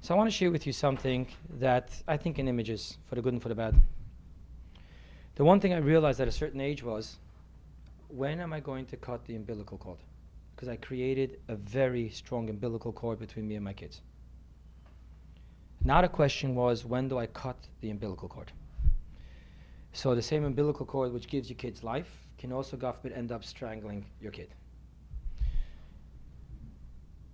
So 0.00 0.12
I 0.12 0.16
want 0.16 0.28
to 0.28 0.36
share 0.36 0.50
with 0.50 0.66
you 0.66 0.72
something 0.72 1.28
that 1.60 1.90
I 2.08 2.16
think 2.16 2.40
in 2.40 2.48
images, 2.48 2.98
for 3.08 3.14
the 3.14 3.22
good 3.22 3.34
and 3.34 3.42
for 3.42 3.48
the 3.48 3.54
bad. 3.54 3.76
The 5.36 5.44
one 5.44 5.60
thing 5.60 5.72
I 5.72 5.78
realized 5.78 6.20
at 6.20 6.26
a 6.26 6.32
certain 6.32 6.60
age 6.60 6.82
was, 6.82 7.16
when 8.08 8.40
am 8.40 8.52
I 8.52 8.58
going 8.58 8.86
to 8.86 8.96
cut 8.96 9.24
the 9.24 9.36
umbilical 9.36 9.78
cord? 9.78 9.98
Because 10.54 10.68
I 10.68 10.76
created 10.76 11.38
a 11.46 11.54
very 11.54 12.08
strong 12.08 12.50
umbilical 12.50 12.92
cord 12.92 13.20
between 13.20 13.46
me 13.46 13.54
and 13.54 13.64
my 13.64 13.72
kids. 13.72 14.00
Now 15.84 16.02
the 16.02 16.08
question 16.08 16.54
was, 16.54 16.84
when 16.84 17.08
do 17.08 17.18
I 17.18 17.26
cut 17.26 17.56
the 17.80 17.90
umbilical 17.90 18.28
cord? 18.28 18.52
So 19.92 20.14
the 20.14 20.22
same 20.22 20.44
umbilical 20.44 20.84
cord 20.84 21.12
which 21.12 21.28
gives 21.28 21.48
your 21.48 21.56
kids 21.56 21.82
life 21.82 22.26
can 22.38 22.52
also, 22.52 22.76
God 22.76 22.96
forbid, 22.96 23.12
end 23.12 23.32
up 23.32 23.44
strangling 23.44 24.04
your 24.20 24.30
kid. 24.30 24.48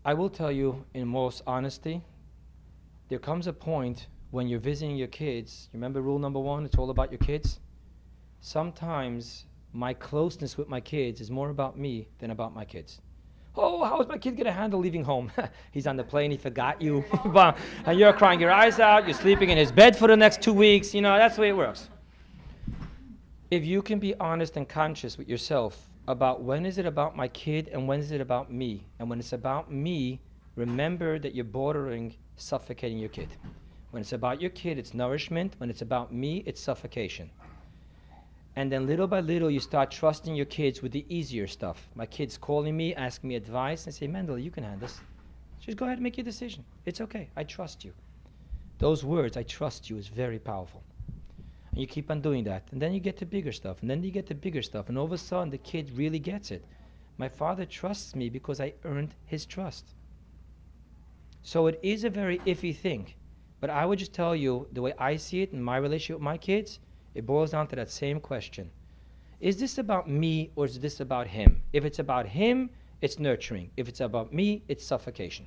I 0.04 0.14
will 0.14 0.30
tell 0.30 0.52
you 0.52 0.84
in 0.94 1.06
most 1.06 1.42
honesty, 1.46 2.02
there 3.08 3.18
comes 3.18 3.46
a 3.46 3.52
point 3.52 4.06
when 4.30 4.48
you're 4.48 4.60
visiting 4.60 4.96
your 4.96 5.08
kids. 5.08 5.68
Remember 5.72 6.00
rule 6.00 6.18
number 6.18 6.40
one, 6.40 6.64
it's 6.64 6.76
all 6.76 6.90
about 6.90 7.10
your 7.10 7.18
kids? 7.18 7.60
Sometimes 8.40 9.46
my 9.72 9.94
closeness 9.94 10.56
with 10.56 10.68
my 10.68 10.80
kids 10.80 11.20
is 11.20 11.30
more 11.30 11.50
about 11.50 11.78
me 11.78 12.08
than 12.18 12.30
about 12.30 12.54
my 12.54 12.64
kids. 12.64 13.00
Oh, 13.54 13.84
how 13.84 14.00
is 14.00 14.08
my 14.08 14.16
kid 14.16 14.36
going 14.36 14.46
to 14.46 14.52
handle 14.52 14.80
leaving 14.80 15.04
home? 15.04 15.30
He's 15.72 15.86
on 15.86 15.96
the 15.96 16.04
plane, 16.04 16.30
he 16.30 16.38
forgot 16.38 16.80
you. 16.80 17.04
and 17.84 17.98
you're 17.98 18.12
crying 18.14 18.40
your 18.40 18.50
eyes 18.50 18.78
out, 18.78 19.06
you're 19.06 19.14
sleeping 19.14 19.50
in 19.50 19.58
his 19.58 19.70
bed 19.70 19.94
for 19.96 20.08
the 20.08 20.16
next 20.16 20.40
two 20.40 20.54
weeks. 20.54 20.94
You 20.94 21.02
know, 21.02 21.18
that's 21.18 21.36
the 21.36 21.42
way 21.42 21.48
it 21.50 21.56
works. 21.56 21.88
If 23.50 23.64
you 23.66 23.82
can 23.82 23.98
be 23.98 24.14
honest 24.14 24.56
and 24.56 24.66
conscious 24.66 25.18
with 25.18 25.28
yourself 25.28 25.90
about 26.08 26.42
when 26.42 26.64
is 26.64 26.78
it 26.78 26.86
about 26.86 27.14
my 27.14 27.28
kid 27.28 27.68
and 27.68 27.86
when 27.86 28.00
is 28.00 28.10
it 28.10 28.22
about 28.22 28.50
me, 28.50 28.86
and 28.98 29.10
when 29.10 29.18
it's 29.18 29.34
about 29.34 29.70
me, 29.70 30.20
remember 30.56 31.18
that 31.18 31.34
you're 31.34 31.44
bordering 31.44 32.14
suffocating 32.36 32.98
your 32.98 33.10
kid. 33.10 33.28
When 33.90 34.00
it's 34.00 34.14
about 34.14 34.40
your 34.40 34.50
kid, 34.50 34.78
it's 34.78 34.94
nourishment. 34.94 35.54
When 35.58 35.68
it's 35.68 35.82
about 35.82 36.12
me, 36.14 36.42
it's 36.46 36.60
suffocation. 36.60 37.30
And 38.56 38.70
then 38.70 38.86
little 38.86 39.06
by 39.06 39.20
little, 39.20 39.50
you 39.50 39.60
start 39.60 39.90
trusting 39.90 40.34
your 40.34 40.46
kids 40.46 40.82
with 40.82 40.92
the 40.92 41.06
easier 41.08 41.46
stuff. 41.46 41.88
My 41.94 42.04
kid's 42.04 42.36
calling 42.36 42.76
me, 42.76 42.94
asking 42.94 43.28
me 43.28 43.36
advice, 43.36 43.86
and 43.86 43.94
say, 43.94 44.06
Mendel, 44.06 44.38
you 44.38 44.50
can 44.50 44.62
handle 44.62 44.80
this. 44.80 45.00
Just 45.60 45.78
go 45.78 45.86
ahead 45.86 45.98
and 45.98 46.02
make 46.02 46.18
your 46.18 46.24
decision. 46.24 46.64
It's 46.84 47.00
okay. 47.00 47.30
I 47.36 47.44
trust 47.44 47.84
you. 47.84 47.92
Those 48.78 49.04
words, 49.04 49.36
I 49.36 49.44
trust 49.44 49.88
you, 49.88 49.96
is 49.96 50.08
very 50.08 50.38
powerful. 50.38 50.82
And 51.70 51.80
you 51.80 51.86
keep 51.86 52.10
on 52.10 52.20
doing 52.20 52.44
that. 52.44 52.64
And 52.72 52.82
then 52.82 52.92
you 52.92 53.00
get 53.00 53.16
to 53.18 53.26
bigger 53.26 53.52
stuff. 53.52 53.80
And 53.80 53.88
then 53.88 54.02
you 54.02 54.10
get 54.10 54.26
to 54.26 54.34
bigger 54.34 54.60
stuff. 54.60 54.88
And 54.88 54.98
all 54.98 55.06
of 55.06 55.12
a 55.12 55.18
sudden, 55.18 55.50
the 55.50 55.58
kid 55.58 55.90
really 55.96 56.18
gets 56.18 56.50
it. 56.50 56.64
My 57.16 57.28
father 57.28 57.64
trusts 57.64 58.14
me 58.14 58.28
because 58.28 58.60
I 58.60 58.74
earned 58.84 59.14
his 59.24 59.46
trust. 59.46 59.94
So 61.42 61.68
it 61.68 61.80
is 61.82 62.04
a 62.04 62.10
very 62.10 62.38
iffy 62.40 62.76
thing. 62.76 63.14
But 63.60 63.70
I 63.70 63.86
would 63.86 63.98
just 63.98 64.12
tell 64.12 64.36
you 64.36 64.66
the 64.72 64.82
way 64.82 64.92
I 64.98 65.16
see 65.16 65.42
it 65.42 65.52
in 65.52 65.62
my 65.62 65.76
relationship 65.76 66.16
with 66.16 66.24
my 66.24 66.36
kids, 66.36 66.80
it 67.14 67.26
boils 67.26 67.50
down 67.50 67.66
to 67.68 67.76
that 67.76 67.90
same 67.90 68.20
question 68.20 68.70
Is 69.40 69.58
this 69.58 69.78
about 69.78 70.08
me 70.08 70.50
or 70.56 70.64
is 70.66 70.78
this 70.80 71.00
about 71.00 71.26
him? 71.26 71.62
If 71.72 71.84
it's 71.84 71.98
about 71.98 72.26
him, 72.26 72.70
it's 73.00 73.18
nurturing. 73.18 73.70
If 73.76 73.88
it's 73.88 74.00
about 74.00 74.32
me, 74.32 74.62
it's 74.68 74.84
suffocation. 74.86 75.46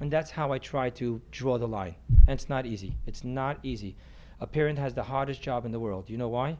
And 0.00 0.10
that's 0.10 0.30
how 0.30 0.52
I 0.52 0.58
try 0.58 0.90
to 0.90 1.20
draw 1.30 1.58
the 1.58 1.68
line. 1.68 1.94
And 2.26 2.30
it's 2.38 2.48
not 2.48 2.66
easy. 2.66 2.96
It's 3.06 3.24
not 3.24 3.58
easy. 3.62 3.96
A 4.40 4.46
parent 4.46 4.78
has 4.78 4.94
the 4.94 5.02
hardest 5.02 5.42
job 5.42 5.64
in 5.66 5.72
the 5.72 5.80
world. 5.80 6.08
You 6.08 6.16
know 6.16 6.28
why? 6.28 6.56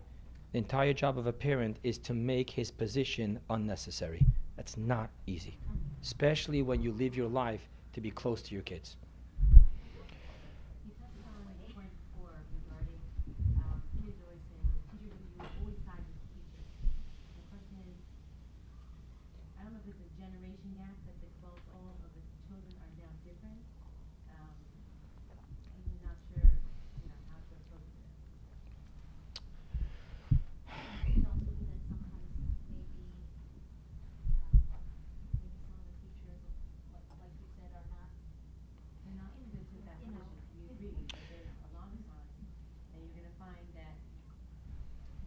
The 0.53 0.59
entire 0.59 0.93
job 0.93 1.17
of 1.19 1.27
a 1.27 1.33
parent 1.33 1.79
is 1.83 1.97
to 1.99 2.15
make 2.15 2.51
his 2.51 2.71
position 2.71 3.39
unnecessary. 3.51 4.25
That's 4.57 4.77
not 4.77 5.11
easy, 5.27 5.57
especially 6.03 6.63
when 6.63 6.83
you 6.83 6.93
live 6.93 7.17
your 7.17 7.29
life 7.29 7.63
to 7.95 8.01
be 8.01 8.11
close 8.11 8.43
to 8.43 8.55
your 8.55 8.63
kids. 8.65 8.97
You 10.85 10.93
touched 11.01 11.23
on 11.25 11.47
a 11.49 11.73
point 11.73 11.89
before 12.13 12.35
regarding 12.53 13.01
um, 13.63 13.81
kids 14.05 14.19
always 14.21 14.43
saying, 14.53 14.69
the 14.75 14.83
teachers, 14.93 15.17
you 15.39 15.47
always 15.65 15.81
side 15.87 16.05
with 16.05 16.19
the 16.21 16.29
teachers. 16.35 16.69
The 17.39 17.45
question 17.49 17.79
is, 17.89 17.99
I 19.57 19.65
don't 19.65 19.73
know 19.73 19.81
if 19.87 19.95
it's 19.95 20.03
a 20.05 20.11
generation 20.21 20.71
gap 20.77 20.93
that 21.09 21.17
the 21.25 21.31
both 21.41 21.63
all 21.79 21.95
of 22.05 22.11
the 22.13 22.23
children 22.51 22.75
are 22.85 22.93
now 23.01 23.11
different. 23.25 23.61
Um, 24.35 24.55
I'm 25.79 25.87
not 26.05 26.19
sure, 26.29 26.43
you 26.47 27.07
know, 27.07 27.21
how 27.31 27.39
to 27.39 27.53
approach 27.55 27.91
it. 27.97 28.11
It 31.11 31.27
also 31.27 31.51
be 31.59 31.67
that 31.67 31.83
sometimes 31.91 32.31
maybe, 32.71 33.03
um, 34.71 34.85
maybe 35.43 35.59
some 35.59 35.75
of 35.75 35.83
the 35.91 35.95
teachers, 35.99 36.43
like, 36.95 37.07
like 37.19 37.35
you 37.43 37.49
said, 37.59 37.71
are 37.75 37.89
not, 37.91 38.09
They're 39.03 39.19
not 39.19 39.33
in 39.39 39.43
a 39.43 39.59
good 39.59 39.67
to 39.75 39.79
that 39.91 39.99
You 40.07 40.15
know, 40.15 40.23
position, 40.23 40.55
we 40.55 40.71
agree, 40.71 40.95
but 41.11 41.23
then 41.31 41.47
a 41.51 41.69
lot 41.75 41.91
of 41.91 41.99
times, 42.07 42.31
that 42.95 42.99
you're 43.03 43.15
gonna 43.19 43.35
find 43.43 43.67
that 43.75 43.97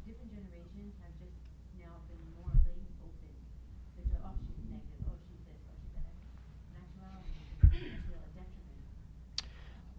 different 0.07 0.31
generations 0.31 0.95
have 1.03 1.11
just 1.19 1.35
now 1.75 1.99
been 2.07 2.23
more 2.39 2.51
laid 2.63 2.87
open. 3.03 3.33
They're 3.99 4.07
just, 4.07 4.23
oh, 4.23 4.35
she's 4.39 4.63
negative, 4.71 5.03
oh, 5.11 5.19
she's 5.27 5.43
this, 5.43 5.59
oh, 5.67 5.75
she's 5.83 5.93
that. 5.99 6.15
In 6.71 6.79
actuality, 6.79 7.43
it's 7.75 7.99
still 8.07 8.23
a 8.23 8.31
detriment. 8.31 8.87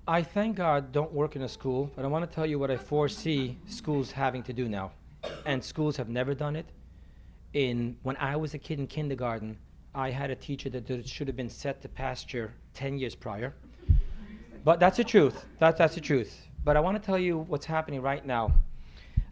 I 0.07 0.23
thank 0.23 0.57
God 0.57 0.93
don't 0.93 1.11
work 1.15 1.35
in 1.35 1.43
a 1.43 1.49
school, 1.49 1.91
but 1.97 2.05
I 2.05 2.09
want 2.09 2.29
to 2.29 2.35
tell 2.35 2.45
you 2.45 2.59
what 2.59 2.71
I 2.71 2.77
foresee 2.77 3.57
schools 3.67 4.11
having 4.11 4.43
to 4.43 4.53
do 4.53 4.69
now. 4.69 4.93
And 5.47 5.65
schools 5.65 5.97
have 5.97 6.11
never 6.11 6.35
done 6.35 6.57
it. 6.57 6.67
In 7.55 7.97
when 8.03 8.15
I 8.19 8.37
was 8.37 8.53
a 8.53 8.59
kid 8.59 8.79
in 8.79 8.87
kindergarten, 8.87 9.57
I 9.95 10.11
had 10.11 10.31
a 10.31 10.35
teacher 10.35 10.69
that 10.69 11.09
should 11.09 11.27
have 11.27 11.37
been 11.37 11.49
set 11.49 11.81
to 11.81 11.89
pasture 11.89 12.53
10 12.75 12.99
years 12.99 13.15
prior. 13.15 13.55
But 14.63 14.79
that's 14.79 14.99
the 14.99 15.05
truth. 15.05 15.47
That, 15.59 15.79
that's 15.79 15.95
the 15.95 16.03
truth. 16.03 16.49
But 16.65 16.77
I 16.77 16.81
want 16.81 17.01
to 17.01 17.07
tell 17.07 17.19
you 17.19 17.39
what's 17.39 17.65
happening 17.65 18.03
right 18.03 18.27
now. 18.27 18.53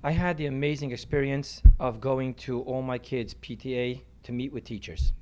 I 0.03 0.13
had 0.13 0.39
the 0.39 0.47
amazing 0.47 0.91
experience 0.91 1.61
of 1.81 2.01
going 2.01 2.33
to 2.47 2.63
all 2.63 2.81
my 2.81 2.97
kids' 2.97 3.35
PTA 3.35 4.01
to 4.23 4.33
meet 4.33 4.51
with 4.51 4.65
teachers. 4.65 5.13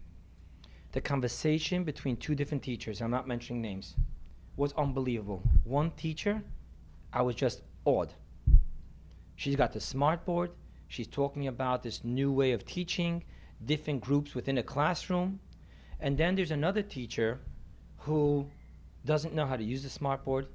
The 0.93 1.01
conversation 1.01 1.83
between 1.83 2.17
two 2.19 2.37
different 2.37 2.63
teachers, 2.63 3.03
I'm 3.03 3.11
not 3.11 3.27
mentioning 3.27 3.63
names, 3.63 3.97
was 4.61 4.75
unbelievable. 4.75 5.43
One 5.65 5.91
teacher, 5.93 6.43
I 7.15 7.23
was 7.23 7.35
just 7.35 7.63
awed. 7.87 8.13
She's 9.35 9.57
got 9.57 9.73
the 9.73 9.81
smart 9.81 10.27
board. 10.27 10.51
She's 10.89 11.07
talking 11.07 11.47
about 11.47 11.83
this 11.83 12.05
new 12.05 12.31
way 12.31 12.53
of 12.53 12.67
teaching, 12.67 13.25
different 13.65 14.03
groups 14.03 14.35
within 14.35 14.59
a 14.59 14.63
classroom. 14.63 15.41
And 15.99 16.19
then 16.19 16.35
there's 16.37 16.51
another 16.51 16.83
teacher 16.83 17.41
who 18.01 18.47
doesn't 19.07 19.35
know 19.35 19.47
how 19.47 19.57
to 19.57 19.65
use 19.65 19.83
the 19.83 19.89
smart 19.89 20.27
board. 20.27 20.47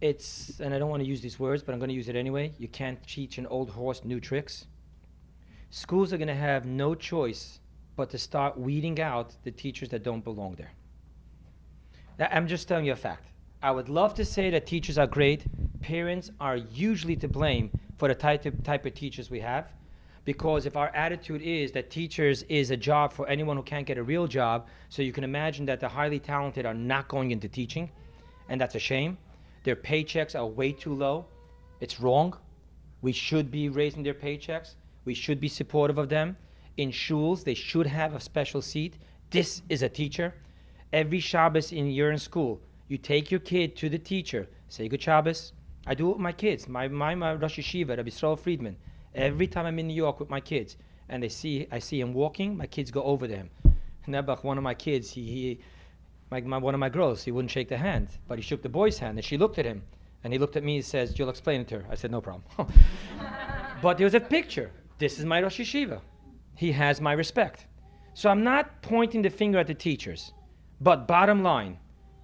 It's, 0.00 0.58
and 0.60 0.72
I 0.72 0.78
don't 0.78 0.88
want 0.88 1.02
to 1.02 1.08
use 1.08 1.20
these 1.20 1.38
words, 1.38 1.62
but 1.62 1.72
I'm 1.72 1.78
going 1.78 1.90
to 1.90 1.94
use 1.94 2.08
it 2.08 2.16
anyway. 2.16 2.54
You 2.58 2.68
can't 2.68 2.98
teach 3.06 3.36
an 3.36 3.46
old 3.48 3.68
horse 3.68 4.04
new 4.04 4.20
tricks. 4.20 4.64
Schools 5.68 6.14
are 6.14 6.18
going 6.18 6.28
to 6.28 6.34
have 6.48 6.64
no 6.64 6.94
choice 6.94 7.60
but 7.94 8.08
to 8.10 8.18
start 8.18 8.58
weeding 8.58 9.00
out 9.02 9.34
the 9.44 9.50
teachers 9.50 9.90
that 9.90 10.02
don't 10.02 10.24
belong 10.24 10.54
there. 10.54 10.72
I'm 12.18 12.46
just 12.46 12.66
telling 12.66 12.86
you 12.86 12.92
a 12.92 12.96
fact. 12.96 13.28
I 13.62 13.70
would 13.70 13.88
love 13.88 14.14
to 14.14 14.24
say 14.24 14.50
that 14.50 14.66
teachers 14.66 14.96
are 14.96 15.06
great. 15.06 15.44
Parents 15.80 16.30
are 16.40 16.56
usually 16.56 17.16
to 17.16 17.28
blame 17.28 17.70
for 17.98 18.08
the 18.08 18.14
type 18.14 18.46
of, 18.46 18.62
type 18.62 18.86
of 18.86 18.94
teachers 18.94 19.30
we 19.30 19.40
have. 19.40 19.72
Because 20.24 20.66
if 20.66 20.76
our 20.76 20.88
attitude 20.88 21.42
is 21.42 21.72
that 21.72 21.90
teachers 21.90 22.42
is 22.44 22.70
a 22.70 22.76
job 22.76 23.12
for 23.12 23.28
anyone 23.28 23.56
who 23.56 23.62
can't 23.62 23.86
get 23.86 23.98
a 23.98 24.02
real 24.02 24.26
job, 24.26 24.66
so 24.88 25.02
you 25.02 25.12
can 25.12 25.24
imagine 25.24 25.66
that 25.66 25.78
the 25.78 25.88
highly 25.88 26.18
talented 26.18 26.66
are 26.66 26.74
not 26.74 27.06
going 27.06 27.30
into 27.30 27.48
teaching, 27.48 27.90
and 28.48 28.60
that's 28.60 28.74
a 28.74 28.80
shame. 28.80 29.18
Their 29.62 29.76
paychecks 29.76 30.34
are 30.34 30.46
way 30.46 30.72
too 30.72 30.94
low. 30.94 31.26
It's 31.80 32.00
wrong. 32.00 32.36
We 33.02 33.12
should 33.12 33.50
be 33.50 33.68
raising 33.68 34.02
their 34.02 34.14
paychecks. 34.14 34.74
We 35.04 35.14
should 35.14 35.40
be 35.40 35.48
supportive 35.48 35.98
of 35.98 36.08
them. 36.08 36.36
In 36.76 36.92
schools, 36.92 37.44
they 37.44 37.54
should 37.54 37.86
have 37.86 38.14
a 38.14 38.20
special 38.20 38.62
seat. 38.62 38.98
This 39.30 39.62
is 39.68 39.82
a 39.82 39.88
teacher. 39.88 40.34
Every 40.92 41.20
Shabbos 41.20 41.72
in 41.72 41.90
you're 41.90 42.12
in 42.12 42.18
school, 42.18 42.60
you 42.88 42.98
take 42.98 43.30
your 43.30 43.40
kid 43.40 43.76
to 43.76 43.88
the 43.88 43.98
teacher, 43.98 44.48
say 44.68 44.88
good 44.88 45.02
Shabbos. 45.02 45.52
I 45.86 45.94
do 45.94 46.10
it 46.10 46.14
with 46.14 46.20
my 46.20 46.32
kids. 46.32 46.68
My, 46.68 46.88
my, 46.88 47.14
my 47.14 47.34
Rosh 47.34 47.58
Yeshiva, 47.58 47.96
Rabbi 47.96 48.08
Yisrael 48.08 48.38
Friedman. 48.38 48.76
Every 49.14 49.46
time 49.46 49.66
I'm 49.66 49.78
in 49.78 49.86
New 49.88 49.94
York 49.94 50.20
with 50.20 50.30
my 50.30 50.40
kids 50.40 50.76
and 51.08 51.22
they 51.22 51.28
see 51.28 51.66
I 51.70 51.78
see 51.78 52.00
him 52.00 52.12
walking, 52.12 52.56
my 52.56 52.66
kids 52.66 52.90
go 52.90 53.02
over 53.02 53.26
to 53.26 53.36
him. 53.36 53.50
Nebuch, 54.06 54.44
one 54.44 54.58
of 54.58 54.64
my 54.64 54.74
kids, 54.74 55.10
he, 55.10 55.22
he 55.22 55.60
my, 56.30 56.40
my, 56.40 56.58
one 56.58 56.74
of 56.74 56.80
my 56.80 56.88
girls, 56.88 57.22
he 57.24 57.30
wouldn't 57.30 57.50
shake 57.50 57.68
the 57.68 57.76
hand, 57.76 58.08
but 58.28 58.38
he 58.38 58.42
shook 58.42 58.62
the 58.62 58.68
boy's 58.68 58.98
hand 58.98 59.18
and 59.18 59.24
she 59.24 59.36
looked 59.36 59.58
at 59.58 59.64
him 59.64 59.82
and 60.24 60.32
he 60.32 60.38
looked 60.38 60.56
at 60.56 60.64
me 60.64 60.76
and 60.76 60.84
says, 60.84 61.18
You'll 61.18 61.28
explain 61.28 61.60
it 61.60 61.68
to 61.68 61.80
her. 61.80 61.84
I 61.90 61.94
said, 61.94 62.10
No 62.10 62.20
problem. 62.20 62.44
but 63.82 63.96
there 63.96 64.04
was 64.04 64.14
a 64.14 64.20
picture. 64.20 64.70
This 64.98 65.18
is 65.18 65.24
my 65.24 65.42
Rosh 65.42 65.60
Yeshiva. 65.60 66.00
He 66.56 66.72
has 66.72 67.00
my 67.00 67.12
respect. 67.12 67.66
So 68.14 68.30
I'm 68.30 68.42
not 68.42 68.82
pointing 68.82 69.22
the 69.22 69.30
finger 69.30 69.58
at 69.58 69.66
the 69.66 69.74
teachers. 69.74 70.32
But 70.80 71.08
bottom 71.08 71.42
line, 71.42 71.78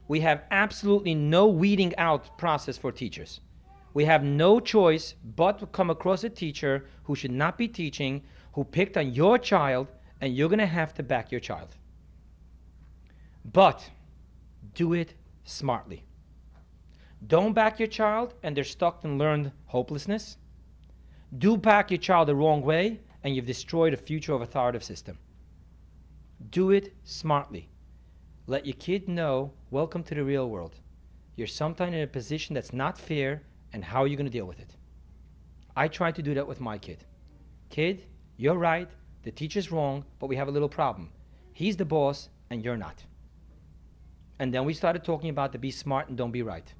we 0.09 0.21
have 0.21 0.45
absolutely 0.51 1.15
no 1.15 1.47
weeding 1.47 1.97
out 1.97 2.37
process 2.37 2.77
for 2.77 2.93
teachers. 2.93 3.41
We 3.95 4.05
have 4.05 4.25
no 4.25 4.61
choice 4.61 5.15
but 5.37 5.59
to 5.59 5.67
come 5.67 5.91
across 5.91 6.25
a 6.25 6.31
teacher 6.31 6.87
who 7.05 7.15
should 7.15 7.31
not 7.31 7.59
be 7.59 7.69
teaching, 7.69 8.23
who 8.53 8.65
picked 8.65 8.97
on 8.97 9.13
your 9.13 9.39
child, 9.39 9.89
and 10.21 10.37
you're 10.37 10.49
going 10.49 10.59
to 10.59 10.67
have 10.67 10.95
to 10.95 11.03
back 11.03 11.31
your 11.31 11.41
child. 11.41 11.77
But 13.45 13.91
do 14.75 14.93
it 14.93 15.15
smartly. 15.45 16.05
Don't 17.27 17.53
back 17.53 17.79
your 17.79 17.89
child 17.89 18.35
and 18.43 18.57
they're 18.57 18.65
stuck 18.65 19.05
in 19.05 19.19
learned 19.19 19.53
hopelessness. 19.67 20.37
Do 21.39 21.57
back 21.57 21.91
your 21.91 21.99
child 21.99 22.29
the 22.29 22.35
wrong 22.35 22.63
way 22.63 23.01
and 23.25 23.35
you've 23.35 23.47
destroyed 23.47 23.95
a 23.95 23.97
future 23.97 24.33
of 24.33 24.43
authoritative 24.43 24.85
system. 24.85 25.19
Do 26.51 26.71
it 26.71 26.95
smartly. 27.05 27.72
Let 28.53 28.67
your 28.67 28.77
kid 28.77 29.09
know, 29.09 29.51
welcome 29.71 30.03
to 30.03 30.15
the 30.15 30.23
real 30.23 30.51
world. 30.51 30.75
You're 31.37 31.47
sometimes 31.47 31.95
in 31.95 32.03
a 32.03 32.07
position 32.07 32.53
that's 32.53 32.75
not 32.75 32.99
fair, 32.99 33.41
and 33.73 33.83
how 33.83 34.03
are 34.03 34.07
you 34.07 34.15
going 34.15 34.27
to 34.27 34.39
deal 34.39 34.45
with 34.45 34.61
it? 34.61 34.77
I 35.75 35.89
try 35.89 36.13
to 36.13 36.21
do 36.21 36.35
that 36.35 36.47
with 36.47 36.61
my 36.61 36.77
kid. 36.77 37.03
Kid, 37.71 38.05
you're 38.37 38.59
right, 38.59 38.91
the 39.23 39.31
teacher's 39.31 39.73
wrong, 39.73 40.05
but 40.19 40.27
we 40.27 40.37
have 40.37 40.49
a 40.49 40.51
little 40.51 40.69
problem. 40.69 41.09
He's 41.55 41.79
the 41.79 41.87
boss, 41.87 42.29
and 42.51 42.63
you're 42.63 42.77
not. 42.77 43.03
And 44.39 44.53
then 44.53 44.67
we 44.67 44.75
started 44.75 45.03
talking 45.03 45.31
about 45.31 45.53
to 45.53 45.59
be 45.59 45.71
smart 45.71 46.11
and 46.11 46.19
don't 46.19 46.31
be 46.31 46.43
right. 46.43 46.75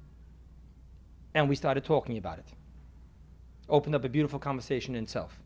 And 1.33 1.49
we 1.49 1.55
started 1.55 1.83
talking 1.83 2.19
about 2.19 2.37
it. 2.37 2.53
Opened 3.67 3.95
up 3.95 4.05
a 4.05 4.09
beautiful 4.09 4.37
conversation 4.37 4.93
in 4.93 5.05
itself. 5.05 5.39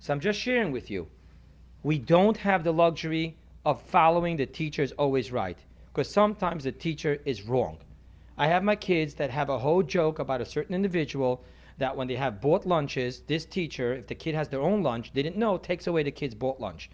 So 0.00 0.12
I'm 0.12 0.18
just 0.18 0.40
sharing 0.40 0.72
with 0.72 0.90
you. 0.90 1.06
We 1.84 2.00
don't 2.00 2.38
have 2.38 2.64
the 2.64 2.72
luxury 2.72 3.36
of 3.64 3.80
following 3.82 4.36
the 4.36 4.46
teacher 4.46 4.82
is 4.82 4.92
always 4.92 5.32
right. 5.32 5.58
Because 5.92 6.10
sometimes 6.10 6.64
the 6.64 6.72
teacher 6.72 7.20
is 7.24 7.42
wrong. 7.42 7.78
I 8.36 8.48
have 8.48 8.64
my 8.64 8.76
kids 8.76 9.14
that 9.14 9.30
have 9.30 9.48
a 9.48 9.58
whole 9.58 9.82
joke 9.82 10.18
about 10.18 10.40
a 10.40 10.44
certain 10.44 10.74
individual 10.74 11.44
that 11.78 11.96
when 11.96 12.08
they 12.08 12.16
have 12.16 12.40
bought 12.40 12.66
lunches, 12.66 13.20
this 13.26 13.44
teacher, 13.44 13.94
if 13.94 14.06
the 14.06 14.14
kid 14.14 14.34
has 14.34 14.48
their 14.48 14.60
own 14.60 14.82
lunch, 14.82 15.12
they 15.12 15.22
didn't 15.22 15.38
know, 15.38 15.56
takes 15.56 15.86
away 15.86 16.02
the 16.02 16.10
kid's 16.10 16.34
bought 16.34 16.60
lunch. 16.60 16.90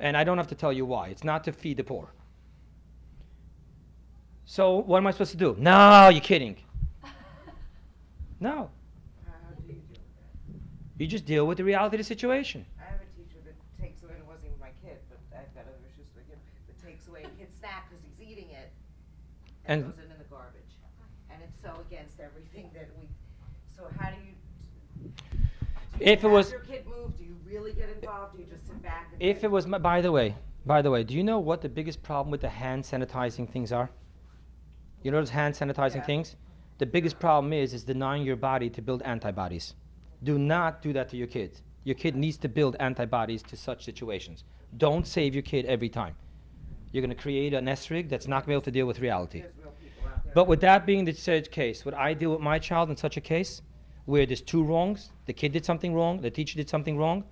And 0.00 0.16
I 0.16 0.24
don't 0.24 0.38
have 0.38 0.48
to 0.48 0.54
tell 0.54 0.72
you 0.72 0.86
why. 0.86 1.08
It's 1.08 1.24
not 1.24 1.44
to 1.44 1.52
feed 1.52 1.76
the 1.76 1.84
poor. 1.84 2.08
So 4.44 4.76
what 4.76 4.98
am 4.98 5.06
I 5.06 5.10
supposed 5.10 5.32
to 5.32 5.36
do? 5.36 5.56
No, 5.58 6.08
you're 6.08 6.20
kidding. 6.20 6.56
no. 8.40 8.70
How 9.26 9.54
do 9.54 9.62
you 9.66 9.74
deal 9.74 10.00
with 10.00 10.16
that? 10.16 11.02
You 11.02 11.06
just 11.06 11.26
deal 11.26 11.46
with 11.46 11.58
the 11.58 11.64
reality 11.64 11.96
of 11.96 11.98
the 11.98 12.04
situation. 12.04 12.64
I 12.80 12.90
have 12.90 13.00
a 13.00 13.10
teacher 13.18 13.38
that 13.44 13.54
takes 13.78 14.02
away, 14.02 14.12
and 14.14 14.22
it 14.22 14.26
wasn't 14.26 14.46
even 14.46 14.58
my 14.58 14.70
kid, 14.82 14.98
but 15.10 15.18
I've 15.36 15.52
got 15.54 15.62
other 15.68 15.84
issues 15.84 16.06
with 16.14 16.26
him, 16.28 16.38
that 16.66 16.80
takes 16.98 17.08
away 17.08 17.22
a 17.24 17.28
kid's 17.38 17.54
snack 17.58 17.88
because 17.88 18.04
he's 18.04 18.28
eating 18.28 18.50
it 18.50 18.70
and, 19.66 19.82
And- 19.84 19.94
throws 19.94 20.04
it 20.04 20.10
in 20.10 20.18
the 20.18 20.24
garbage. 20.24 20.54
And 21.30 21.42
it's 21.42 21.60
so 21.62 21.80
against 21.88 22.20
everything 22.20 22.70
that 22.74 22.88
we, 22.98 23.06
so 23.74 23.86
how 23.98 24.10
do 24.10 24.16
you? 24.16 24.32
do 25.02 26.04
you 26.04 26.12
If 26.12 26.24
it 26.24 26.28
was- 26.28 26.50
Your 26.50 26.60
kid 26.60 26.86
move, 26.86 27.16
do 27.16 27.24
you 27.24 27.36
really 27.46 27.72
get 27.72 27.88
involved, 27.90 28.34
do 28.36 28.42
you 28.42 28.46
just 28.50 28.66
sit 28.66 28.82
back 28.82 29.08
and? 29.12 29.22
If 29.22 29.44
it 29.44 29.50
was, 29.50 29.66
my, 29.66 29.78
by 29.78 30.00
the 30.00 30.10
way, 30.12 30.34
by 30.66 30.82
the 30.82 30.90
way, 30.90 31.04
do 31.04 31.14
you 31.14 31.22
know 31.22 31.38
what 31.38 31.60
the 31.60 31.68
biggest 31.68 32.02
problem 32.02 32.30
with 32.30 32.40
the 32.40 32.48
hand 32.48 32.82
sanitizing 32.84 33.48
things 33.48 33.72
are? 33.72 33.90
You 35.02 35.10
know 35.12 35.18
those 35.18 35.30
hand 35.30 35.54
sanitizing 35.54 35.96
Yeah. 35.96 36.02
things? 36.04 36.36
The 36.78 36.86
biggest 36.86 37.18
problem 37.18 37.52
is 37.52 37.72
is 37.74 37.84
denying 37.84 38.22
your 38.22 38.36
body 38.36 38.68
to 38.70 38.82
build 38.82 39.02
antibodies. 39.02 39.74
Do 40.24 40.38
not 40.38 40.82
do 40.82 40.92
that 40.92 41.08
to 41.10 41.16
your 41.16 41.26
kids. 41.28 41.62
Your 41.84 41.94
kid 41.94 42.16
needs 42.16 42.36
to 42.38 42.48
build 42.48 42.76
antibodies 42.80 43.42
to 43.44 43.56
such 43.56 43.84
situations. 43.84 44.44
Don't 44.76 45.06
save 45.06 45.34
your 45.34 45.42
kid 45.42 45.64
every 45.66 45.88
time. 45.88 46.14
You're 46.92 47.02
going 47.02 47.14
to 47.14 47.22
create 47.22 47.54
an 47.54 47.66
esrig 47.66 48.08
that's 48.08 48.26
not 48.26 48.36
going 48.36 48.42
to 48.44 48.48
be 48.48 48.52
able 48.54 48.62
to 48.62 48.70
deal 48.70 48.86
with 48.86 49.00
reality. 49.00 49.40
There's 49.42 49.52
real 49.62 49.74
people 49.80 50.08
out 50.08 50.24
there. 50.24 50.32
But 50.34 50.46
with 50.48 50.60
that 50.60 50.86
being 50.86 51.04
the 51.04 51.12
said 51.12 51.50
case, 51.50 51.84
what 51.84 51.94
I 51.94 52.14
deal 52.14 52.30
with 52.30 52.40
my 52.40 52.58
child 52.58 52.90
in 52.90 52.96
such 52.96 53.16
a 53.16 53.20
case, 53.20 53.62
where 54.06 54.24
there's 54.24 54.40
two 54.40 54.62
wrongs, 54.62 55.10
the 55.26 55.32
kid 55.32 55.52
did 55.52 55.64
something 55.64 55.94
wrong, 55.94 56.20
the 56.20 56.30
teacher 56.30 56.56
did 56.56 56.68
something 56.68 56.96
wrong, 56.96 57.24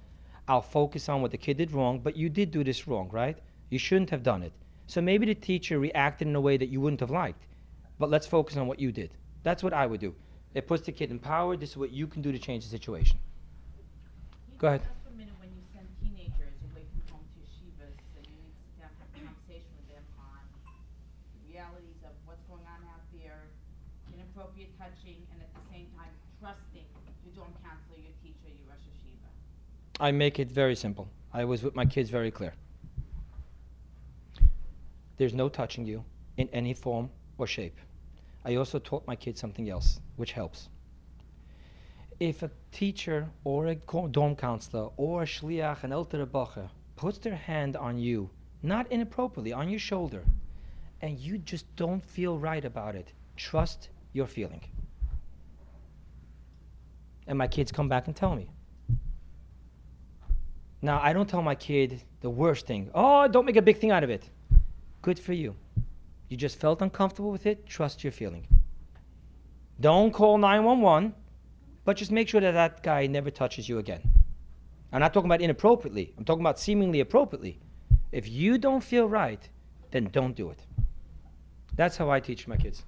I'll 0.49 0.63
focus 0.63 1.09
on 1.09 1.23
what 1.23 1.31
the 1.31 1.39
kid 1.39 1.57
did 1.57 1.73
wrong, 1.73 1.99
but 1.99 2.17
you 2.17 2.29
did 2.29 2.51
do 2.51 2.63
this 2.63 2.87
wrong, 2.87 3.09
right? 3.11 3.39
You 3.71 3.79
shouldn't 3.79 4.11
have 4.11 4.23
done 4.23 4.43
it. 4.43 4.53
So 4.87 5.01
maybe 5.01 5.27
the 5.27 5.35
teacher 5.35 5.79
reacted 5.79 6.29
in 6.29 6.37
a 6.37 6.41
way 6.41 6.57
that 6.57 6.69
you 6.69 6.81
wouldn't 6.81 7.01
have 7.01 7.11
liked, 7.11 7.47
but 7.99 8.11
let's 8.11 8.27
focus 8.27 8.57
on 8.57 8.67
what 8.67 8.79
you 8.79 8.93
did. 8.93 9.11
That's 9.43 9.63
what 9.63 9.73
I 9.73 9.87
would 9.87 10.01
do. 10.01 10.15
It 10.55 10.67
puts 10.67 10.87
the 10.87 10.93
kid 10.93 11.11
in 11.11 11.19
power. 11.19 11.57
This 11.57 11.71
is 11.71 11.77
what 11.77 11.93
you 11.93 12.07
can 12.07 12.23
do 12.23 12.31
to 12.33 12.39
change 12.39 12.65
the 12.65 12.71
situation. 12.71 13.19
Go 14.57 14.69
ahead. 14.69 14.81
Just 14.81 15.05
for 15.05 15.13
a 15.13 15.19
minute, 15.19 15.35
when 15.37 15.53
you 15.53 15.61
send 15.75 15.85
teenagers 16.01 16.57
away 16.73 16.87
from 16.89 17.03
home 17.13 17.27
to 17.29 17.39
yeshivas, 17.45 17.93
and 18.17 18.25
you 18.25 18.41
need 18.41 18.57
to 18.57 18.65
sit 18.65 18.81
down 18.81 18.89
and 18.89 18.97
have 18.97 19.05
a 19.05 19.21
conversation 19.21 19.69
with 19.77 19.89
them 19.93 20.07
on 20.17 20.41
the 21.37 21.45
realities 21.53 22.01
of 22.09 22.17
what's 22.25 22.41
going 22.49 22.65
on 22.65 22.81
out 22.89 23.05
there, 23.13 23.37
inappropriate 24.17 24.73
touching, 24.81 25.21
and 25.35 25.45
at 25.45 25.51
the 25.53 25.65
same 25.69 25.93
time 25.99 26.09
trusting 26.41 26.89
your 27.27 27.35
dorm 27.37 27.53
counselor, 27.61 28.01
your 28.01 28.17
teacher, 28.25 28.49
your 28.49 28.65
Rosh 28.71 28.87
Yeshiva. 28.89 29.29
I 29.99 30.13
make 30.13 30.39
it 30.39 30.51
very 30.51 30.77
simple. 30.77 31.09
I 31.33 31.45
was 31.45 31.63
with 31.63 31.75
my 31.75 31.87
kids 31.87 32.11
very 32.11 32.31
clear. 32.31 32.53
There's 35.17 35.33
no 35.33 35.49
touching 35.49 35.87
you 35.87 36.05
in 36.37 36.49
any 36.53 36.75
form 36.75 37.09
or 37.39 37.47
shape. 37.47 37.79
I 38.45 38.57
also 38.57 38.79
taught 38.79 39.07
my 39.07 39.17
kids 39.17 39.41
something 39.41 39.71
else, 39.71 40.01
which 40.17 40.33
helps. 40.33 40.69
If 42.21 42.43
a 42.43 42.51
teacher 42.73 43.29
or 43.45 43.67
a 43.69 43.75
dorm 43.75 44.37
counselor 44.37 44.91
or 44.99 45.23
a 45.23 45.27
shliach, 45.27 45.83
an 45.83 45.93
elder 45.93 46.27
bacher, 46.27 46.69
puts 46.97 47.19
their 47.19 47.35
hand 47.35 47.77
on 47.77 47.99
you, 47.99 48.29
not 48.63 48.91
inappropriately, 48.93 49.53
on 49.53 49.69
your 49.71 49.79
shoulder, 49.79 50.23
and 51.01 51.19
you 51.19 51.39
just 51.39 51.75
don't 51.77 52.05
feel 52.05 52.39
right 52.39 52.65
about 52.65 52.95
it, 52.95 53.13
trust 53.37 53.89
your 54.13 54.27
feeling. 54.27 54.63
And 57.27 57.39
my 57.39 57.49
kids 57.49 57.73
come 57.73 57.89
back 57.89 58.07
and 58.07 58.15
tell 58.15 58.35
me. 58.37 58.49
Now, 60.83 61.01
I 61.03 61.13
don't 61.13 61.29
tell 61.29 61.43
my 61.43 61.55
kid 61.55 62.03
the 62.21 62.31
worst 62.31 62.67
thing. 62.67 62.91
Oh, 62.95 63.27
don't 63.29 63.45
make 63.45 63.57
a 63.57 63.63
big 63.63 63.79
thing 63.79 63.91
out 63.91 64.05
of 64.05 64.11
it. 64.11 64.29
Good 65.03 65.19
for 65.19 65.33
you. 65.33 65.57
You 66.29 66.37
just 66.37 66.59
felt 66.59 66.83
uncomfortable 66.83 67.31
with 67.31 67.47
it. 67.47 67.67
Trust 67.67 68.03
your 68.05 68.13
feeling. 68.13 68.47
Don't 69.81 70.13
call 70.13 70.39
911, 70.39 71.15
but 71.85 71.97
just 71.97 72.11
make 72.11 72.29
sure 72.29 72.41
that 72.41 72.53
that 72.53 72.83
guy 72.83 73.07
never 73.07 73.31
touches 73.31 73.69
you 73.69 73.79
again. 73.79 74.03
I'm 74.93 75.01
not 75.01 75.13
talking 75.13 75.29
about 75.29 75.41
inappropriately, 75.43 76.15
I'm 76.17 76.25
talking 76.25 76.43
about 76.43 76.59
seemingly 76.59 77.01
appropriately. 77.01 77.59
If 78.13 78.29
you 78.29 78.57
don't 78.57 78.83
feel 78.83 79.09
right, 79.09 79.47
then 79.91 80.09
don't 80.13 80.35
do 80.35 80.51
it. 80.51 80.61
That's 81.75 81.97
how 81.97 82.11
I 82.11 82.21
teach 82.21 82.49
my 82.49 82.57
kids. 82.57 82.85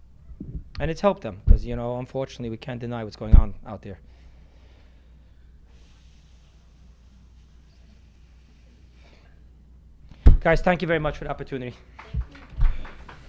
And 0.80 0.90
it's 0.90 1.00
helped 1.00 1.22
them 1.22 1.42
because, 1.44 1.66
you 1.66 1.76
know, 1.76 1.98
unfortunately, 1.98 2.50
we 2.50 2.56
can't 2.56 2.80
deny 2.80 3.04
what's 3.04 3.16
going 3.16 3.36
on 3.36 3.54
out 3.66 3.82
there. 3.82 4.00
Guys, 10.48 10.62
thank 10.62 10.80
you 10.80 10.88
very 10.88 10.98
much 10.98 11.18
for 11.18 11.24
the 11.24 11.30
opportunity. 11.30 11.76